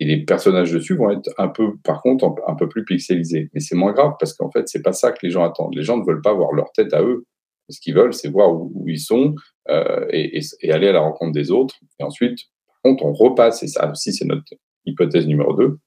Et 0.00 0.06
les 0.06 0.24
personnages 0.24 0.72
dessus 0.72 0.96
vont 0.96 1.10
être 1.10 1.30
un 1.38 1.48
peu, 1.48 1.76
par 1.84 2.02
contre, 2.02 2.34
un 2.46 2.54
peu 2.54 2.68
plus 2.68 2.84
pixelisés. 2.84 3.48
Mais 3.54 3.60
c'est 3.60 3.76
moins 3.76 3.92
grave 3.92 4.14
parce 4.18 4.34
qu'en 4.34 4.50
fait, 4.50 4.68
c'est 4.68 4.82
pas 4.82 4.92
ça 4.92 5.12
que 5.12 5.18
les 5.22 5.30
gens 5.30 5.44
attendent. 5.44 5.74
Les 5.74 5.84
gens 5.84 5.96
ne 5.96 6.04
veulent 6.04 6.22
pas 6.22 6.32
voir 6.32 6.52
leur 6.52 6.72
tête 6.72 6.92
à 6.92 7.02
eux. 7.02 7.24
Ce 7.70 7.80
qu'ils 7.80 7.94
veulent, 7.94 8.12
c'est 8.12 8.28
voir 8.28 8.52
où, 8.52 8.84
ils 8.88 8.98
sont 8.98 9.34
euh, 9.70 10.06
et, 10.10 10.40
et, 10.60 10.72
aller 10.72 10.88
à 10.88 10.92
la 10.92 11.00
rencontre 11.00 11.32
des 11.32 11.50
autres. 11.50 11.76
Et 11.98 12.04
ensuite, 12.04 12.38
par 12.66 12.76
contre, 12.82 13.04
on 13.04 13.12
repasse, 13.12 13.62
et 13.62 13.68
ça 13.68 13.90
aussi, 13.90 14.12
c'est 14.12 14.26
notre 14.26 14.52
hypothèse 14.84 15.26
numéro 15.26 15.54
2, 15.54 15.78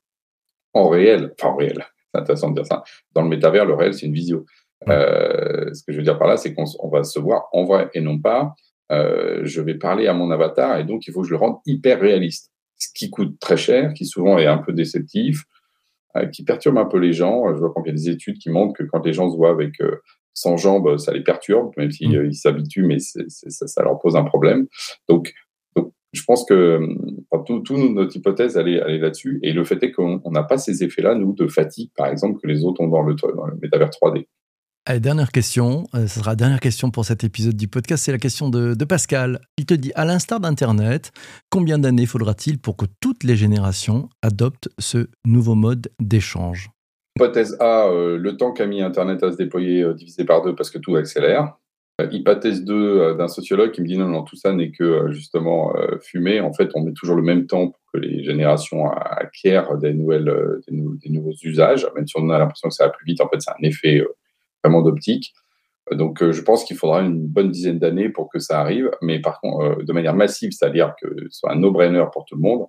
en 0.74 0.90
réel, 0.90 1.34
enfin 1.40 1.54
en 1.54 1.56
réel, 1.58 1.86
c'est 2.14 2.22
intéressant 2.22 2.50
de 2.50 2.56
dire 2.56 2.66
ça, 2.66 2.84
dans 3.14 3.22
le 3.22 3.30
métavers, 3.30 3.66
le 3.66 3.76
réel, 3.76 3.94
c'est 3.94 4.08
une 4.08 4.14
visio. 4.14 4.46
Euh, 4.90 5.74
ce 5.74 5.84
que 5.84 5.92
je 5.92 5.98
veux 5.98 6.04
dire 6.04 6.18
par 6.18 6.28
là, 6.28 6.38
c'est 6.38 6.54
qu'on 6.54 6.90
va 6.90 7.04
se 7.04 7.20
voir 7.20 7.48
en 7.52 7.66
vrai 7.66 7.90
et 7.94 8.02
non 8.02 8.20
pas 8.20 8.56
euh, 8.92 9.42
je 9.44 9.62
vais 9.62 9.76
parler 9.76 10.08
à 10.08 10.14
mon 10.14 10.32
avatar 10.32 10.78
et 10.80 10.86
donc 10.86 11.08
il 11.08 11.14
faut 11.14 11.22
que 11.22 11.28
je 11.28 11.34
le 11.34 11.38
rende 11.38 11.58
hyper 11.66 12.00
réaliste. 12.00 12.52
Ce 12.78 12.90
qui 12.94 13.10
coûte 13.10 13.40
très 13.40 13.58
cher, 13.58 13.94
qui 13.94 14.06
souvent 14.06 14.38
est 14.38 14.46
un 14.46 14.60
peu 14.60 14.74
déceptif, 14.74 15.44
euh, 16.16 16.28
qui 16.28 16.44
perturbe 16.44 16.78
un 16.78 16.86
peu 16.86 16.98
les 16.98 17.14
gens. 17.14 17.54
Je 17.54 17.60
vois 17.60 17.74
qu'il 17.74 17.88
y 17.88 17.90
a 17.90 17.94
des 17.94 18.10
études 18.10 18.38
qui 18.38 18.50
montrent 18.50 18.74
que 18.74 18.84
quand 18.84 19.06
les 19.06 19.14
gens 19.14 19.30
se 19.30 19.36
voient 19.36 19.52
avec 19.52 19.82
euh, 19.82 19.98
sans 20.34 20.58
jambes, 20.58 20.98
ça 20.98 21.12
les 21.12 21.24
perturbe, 21.24 21.72
même 21.78 21.92
s'ils 21.92 22.20
mmh. 22.20 22.34
s'habituent, 22.34 22.86
mais 22.86 23.00
ça, 23.00 23.84
leur 23.84 24.00
pose 24.00 24.16
un 24.16 24.24
problème. 24.24 24.68
Donc, 25.10 25.34
je 26.14 26.24
pense 26.24 26.46
que 26.46 26.80
toute 27.46 27.66
tout 27.66 27.78
notre 27.78 28.16
hypothèse, 28.16 28.58
elle 28.58 28.70
est, 28.70 28.98
là-dessus. 28.98 29.40
Et 29.44 29.54
le 29.54 29.64
fait 29.64 29.82
est 29.84 29.92
qu'on 29.92 30.22
n'a 30.32 30.44
pas 30.44 30.58
ces 30.58 30.84
effets-là, 30.84 31.16
nous, 31.16 31.34
de 31.34 31.48
fatigue, 31.48 31.92
par 31.96 32.08
exemple, 32.08 32.40
que 32.42 32.48
les 32.48 32.64
autres 32.64 32.82
ont 32.82 32.88
dans 32.88 33.02
le, 33.02 33.16
dans 33.16 33.46
le 33.46 33.58
métavers 33.62 33.90
3D. 33.90 34.28
Allez, 34.90 35.02
dernière 35.02 35.34
question, 35.34 35.84
euh, 35.96 36.08
ce 36.08 36.20
sera 36.20 36.32
la 36.32 36.36
dernière 36.38 36.62
question 36.62 36.92
pour 36.92 37.04
cet 37.04 37.26
épisode 37.26 37.58
du 37.58 37.68
podcast, 37.68 38.06
c'est 38.06 38.14
la 38.14 38.18
question 38.18 38.50
de, 38.50 38.74
Pascal. 38.86 39.42
Il 39.58 39.66
te 39.66 39.74
dit, 39.74 39.92
à 39.96 40.06
l'instar 40.06 40.40
d'Internet, 40.40 41.12
combien 41.50 41.78
d'années 41.78 42.06
faudra-t-il 42.06 42.58
pour 42.58 42.78
que 42.78 42.86
toutes 43.02 43.26
les 43.26 43.36
générations 43.36 44.08
adoptent 44.22 44.70
ce 44.80 45.10
nouveau 45.26 45.56
mode 45.56 45.90
d'échange? 46.00 46.70
Hypothèse 47.18 47.58
A, 47.60 47.90
euh, 47.90 48.18
le 48.18 48.38
temps 48.38 48.54
qu'a 48.54 48.66
mis 48.66 48.82
Internet 48.82 49.24
à 49.24 49.34
se 49.34 49.36
déployer 49.36 49.84
euh, 49.84 49.94
divisé 49.94 50.24
par 50.24 50.42
deux 50.42 50.56
parce 50.56 50.70
que 50.70 50.78
tout 50.78 50.96
accélère. 50.96 51.58
hypothèse 52.10 52.64
2 52.64 53.16
d'un 53.18 53.28
sociologue 53.28 53.72
qui 53.72 53.82
me 53.82 53.88
dit 53.88 53.98
non, 53.98 54.08
non, 54.08 54.24
tout 54.24 54.38
ça 54.38 54.54
n'est 54.54 54.72
que 54.72 55.12
justement 55.12 55.74
fumé. 56.00 56.40
En 56.40 56.54
fait, 56.54 56.70
on 56.76 56.82
met 56.82 56.94
toujours 56.94 57.18
le 57.18 57.24
même 57.24 57.46
temps 57.46 57.72
pour 57.72 57.82
que 57.94 58.00
les 58.00 58.24
générations 58.24 58.90
acquièrent 58.90 59.78
des, 59.80 59.94
nouvelles, 59.94 60.34
des, 60.70 61.10
nouveaux 61.10 61.36
usages, 61.44 61.86
même 61.94 62.08
si 62.08 62.14
on 62.18 62.30
a 62.30 62.40
l'impression 62.40 62.70
que 62.70 62.76
ça 62.76 62.86
va 62.86 62.92
plus 62.92 63.06
vite. 63.06 63.20
En 63.20 63.28
fait, 63.28 63.42
c'est 63.42 63.52
un 63.52 63.68
effet 63.68 64.02
d'optique. 64.84 65.34
Donc, 65.92 66.22
euh, 66.22 66.32
je 66.32 66.42
pense 66.42 66.64
qu'il 66.64 66.78
faudra 66.78 67.02
une 67.02 67.28
bonne 67.28 67.50
dizaine 67.50 67.80
d'années 67.80 68.10
pour 68.10 68.30
que 68.30 68.40
ça 68.40 68.60
arrive, 68.60 68.92
mais 69.02 69.20
par 69.20 69.40
contre, 69.40 69.64
euh, 69.64 69.84
de 69.84 69.94
manière 69.94 70.16
massive, 70.16 70.52
c'est-à-dire 70.52 70.94
que 71.02 71.08
ce 71.30 71.40
soit 71.40 71.52
un 71.52 71.56
no-brainer 71.56 72.06
pour 72.12 72.26
tout 72.26 72.36
le 72.36 72.42
monde. 72.42 72.66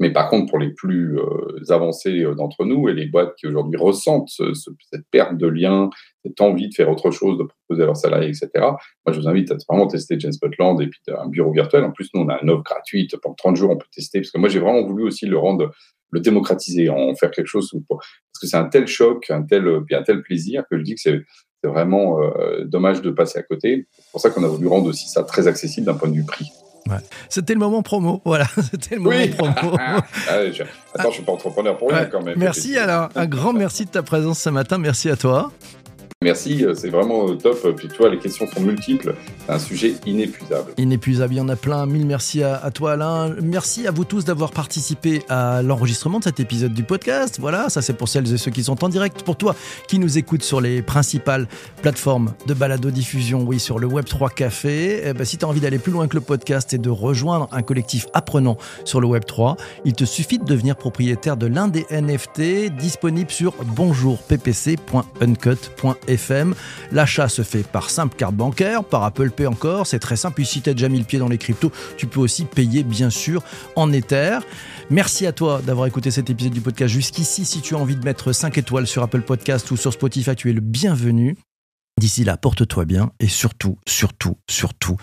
Mais 0.00 0.12
par 0.12 0.28
contre, 0.28 0.50
pour 0.50 0.58
les 0.58 0.70
plus 0.70 1.18
euh, 1.18 1.72
avancés 1.72 2.24
d'entre 2.36 2.64
nous 2.64 2.88
et 2.88 2.94
les 2.94 3.06
boîtes 3.06 3.34
qui 3.36 3.46
aujourd'hui 3.46 3.78
ressentent 3.78 4.28
cette 4.28 5.04
perte 5.10 5.36
de 5.36 5.46
lien, 5.46 5.90
cette 6.24 6.40
envie 6.40 6.68
de 6.68 6.74
faire 6.74 6.90
autre 6.90 7.10
chose, 7.12 7.38
de 7.38 7.44
proposer 7.44 7.82
à 7.82 7.86
leurs 7.86 7.96
salariés, 7.96 8.30
etc., 8.30 8.50
moi, 8.56 9.12
je 9.12 9.20
vous 9.20 9.28
invite 9.28 9.52
à 9.52 9.56
vraiment 9.68 9.86
tester 9.86 10.18
James 10.18 10.32
Spotland 10.32 10.80
et 10.80 10.88
puis 10.88 11.00
un 11.16 11.28
bureau 11.28 11.52
virtuel. 11.52 11.84
En 11.84 11.92
plus, 11.92 12.08
nous, 12.14 12.22
on 12.22 12.28
a 12.28 12.40
une 12.42 12.50
offre 12.50 12.64
gratuite. 12.64 13.16
Pendant 13.20 13.34
30 13.34 13.56
jours, 13.56 13.70
on 13.70 13.76
peut 13.76 13.86
tester. 13.92 14.20
Parce 14.20 14.30
que 14.30 14.38
moi, 14.38 14.48
j'ai 14.48 14.58
vraiment 14.58 14.84
voulu 14.84 15.04
aussi 15.04 15.26
le 15.26 15.38
rendre 15.38 15.70
le 16.14 16.20
démocratiser, 16.20 16.88
en 16.88 17.14
faire 17.16 17.30
quelque 17.30 17.48
chose. 17.48 17.70
Parce 17.88 18.40
que 18.40 18.46
c'est 18.46 18.56
un 18.56 18.66
tel 18.66 18.86
choc, 18.86 19.28
un 19.30 19.42
tel, 19.42 19.68
un 19.90 20.02
tel 20.02 20.22
plaisir 20.22 20.62
que 20.70 20.78
je 20.78 20.82
dis 20.82 20.94
que 20.94 21.00
c'est 21.00 21.24
vraiment 21.64 22.22
euh, 22.22 22.64
dommage 22.64 23.02
de 23.02 23.10
passer 23.10 23.38
à 23.38 23.42
côté. 23.42 23.88
C'est 23.98 24.10
pour 24.12 24.20
ça 24.20 24.30
qu'on 24.30 24.44
a 24.44 24.48
voulu 24.48 24.68
rendre 24.68 24.86
aussi 24.86 25.08
ça 25.08 25.24
très 25.24 25.48
accessible 25.48 25.86
d'un 25.86 25.94
point 25.94 26.08
de 26.08 26.14
vue 26.14 26.24
prix. 26.24 26.46
C'était 27.28 27.54
le 27.54 27.60
moment 27.60 27.82
promo, 27.82 28.20
voilà. 28.24 28.46
C'était 28.70 28.96
le 28.96 29.00
moment 29.00 29.26
promo. 29.36 29.76
Ah, 30.28 30.50
je... 30.50 30.62
Attends, 30.94 31.10
je 31.10 31.14
suis 31.14 31.24
pas 31.24 31.32
entrepreneur 31.32 31.76
pour 31.76 31.90
rien 31.90 32.06
quand 32.06 32.22
même. 32.22 32.38
Merci 32.38 32.78
alors, 32.78 33.08
un 33.14 33.26
grand 33.26 33.52
merci 33.52 33.86
de 33.86 33.90
ta 33.90 34.02
présence 34.02 34.38
ce 34.38 34.50
matin. 34.50 34.78
Merci 34.78 35.10
à 35.10 35.16
toi. 35.16 35.50
Merci, 36.24 36.64
euh, 36.64 36.74
c'est 36.74 36.88
vraiment 36.88 37.28
euh, 37.28 37.34
top. 37.34 37.76
Puis 37.76 37.88
toi, 37.88 38.08
les 38.08 38.18
questions 38.18 38.46
sont 38.46 38.62
multiples. 38.62 39.14
C'est 39.44 39.52
un 39.52 39.58
sujet 39.58 39.94
inépuisable. 40.06 40.72
Inépuisable, 40.78 41.34
il 41.34 41.36
y 41.36 41.40
en 41.40 41.50
a 41.50 41.56
plein. 41.56 41.84
Mille 41.84 42.06
merci 42.06 42.42
à, 42.42 42.70
toi, 42.70 42.92
Alain. 42.92 43.36
Merci 43.42 43.86
à 43.86 43.90
vous 43.90 44.06
tous 44.06 44.24
d'avoir 44.24 44.50
participé 44.50 45.22
à 45.28 45.60
l'enregistrement 45.60 46.20
de 46.20 46.24
cet 46.24 46.40
épisode 46.40 46.72
du 46.72 46.82
podcast. 46.82 47.36
Voilà, 47.38 47.68
ça 47.68 47.82
c'est 47.82 47.92
pour 47.92 48.08
celles 48.08 48.32
et 48.32 48.38
ceux 48.38 48.50
qui 48.50 48.64
sont 48.64 48.82
en 48.82 48.88
direct. 48.88 49.22
Pour 49.22 49.36
toi 49.36 49.54
qui 49.86 49.98
nous 49.98 50.16
écoutes 50.16 50.42
sur 50.42 50.62
les 50.62 50.80
principales 50.80 51.46
plateformes 51.82 52.32
de 52.46 52.54
balado-diffusion, 52.54 53.42
oui, 53.42 53.60
sur 53.60 53.78
le 53.78 53.86
Web3 53.86 54.32
Café, 54.32 55.02
eh 55.04 55.12
ben, 55.12 55.26
si 55.26 55.36
tu 55.36 55.44
as 55.44 55.48
envie 55.48 55.60
d'aller 55.60 55.78
plus 55.78 55.92
loin 55.92 56.08
que 56.08 56.14
le 56.14 56.22
podcast 56.22 56.72
et 56.72 56.78
de 56.78 56.88
rejoindre 56.88 57.50
un 57.52 57.60
collectif 57.60 58.06
apprenant 58.14 58.56
sur 58.86 59.02
le 59.02 59.08
Web3, 59.08 59.58
il 59.84 59.92
te 59.92 60.06
suffit 60.06 60.38
de 60.38 60.44
devenir 60.44 60.76
propriétaire 60.76 61.36
de 61.36 61.48
l'un 61.48 61.68
des 61.68 61.84
NFT 61.90 62.74
disponibles 62.74 63.30
sur 63.30 63.52
bonjourppc.uncut.fr 63.76 66.13
L'achat 66.92 67.28
se 67.28 67.42
fait 67.42 67.66
par 67.66 67.90
simple 67.90 68.16
carte 68.16 68.34
bancaire, 68.34 68.84
par 68.84 69.04
Apple 69.04 69.30
Pay 69.30 69.46
encore, 69.46 69.86
c'est 69.86 69.98
très 69.98 70.16
simple. 70.16 70.36
Puis 70.36 70.46
si 70.46 70.62
tu 70.62 70.70
as 70.70 70.74
déjà 70.74 70.88
mis 70.88 70.98
le 70.98 71.04
pied 71.04 71.18
dans 71.18 71.28
les 71.28 71.38
cryptos, 71.38 71.72
tu 71.96 72.06
peux 72.06 72.20
aussi 72.20 72.44
payer 72.44 72.82
bien 72.82 73.10
sûr 73.10 73.42
en 73.76 73.92
Ether. 73.92 74.38
Merci 74.90 75.26
à 75.26 75.32
toi 75.32 75.60
d'avoir 75.62 75.86
écouté 75.86 76.10
cet 76.10 76.30
épisode 76.30 76.52
du 76.52 76.60
podcast 76.60 76.92
jusqu'ici. 76.92 77.44
Si 77.44 77.60
tu 77.60 77.74
as 77.74 77.78
envie 77.78 77.96
de 77.96 78.04
mettre 78.04 78.32
5 78.32 78.56
étoiles 78.58 78.86
sur 78.86 79.02
Apple 79.02 79.22
Podcast 79.22 79.70
ou 79.70 79.76
sur 79.76 79.92
Spotify, 79.92 80.34
tu 80.36 80.50
es 80.50 80.52
le 80.52 80.60
bienvenu. 80.60 81.36
D'ici 82.00 82.24
là, 82.24 82.36
porte-toi 82.36 82.84
bien 82.84 83.12
et 83.20 83.28
surtout, 83.28 83.78
surtout, 83.86 84.36
surtout, 84.50 84.96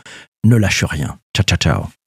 ne 0.44 0.56
lâche 0.56 0.84
rien. 0.84 1.20
Ciao, 1.36 1.46
ciao, 1.46 1.58
ciao. 1.58 2.01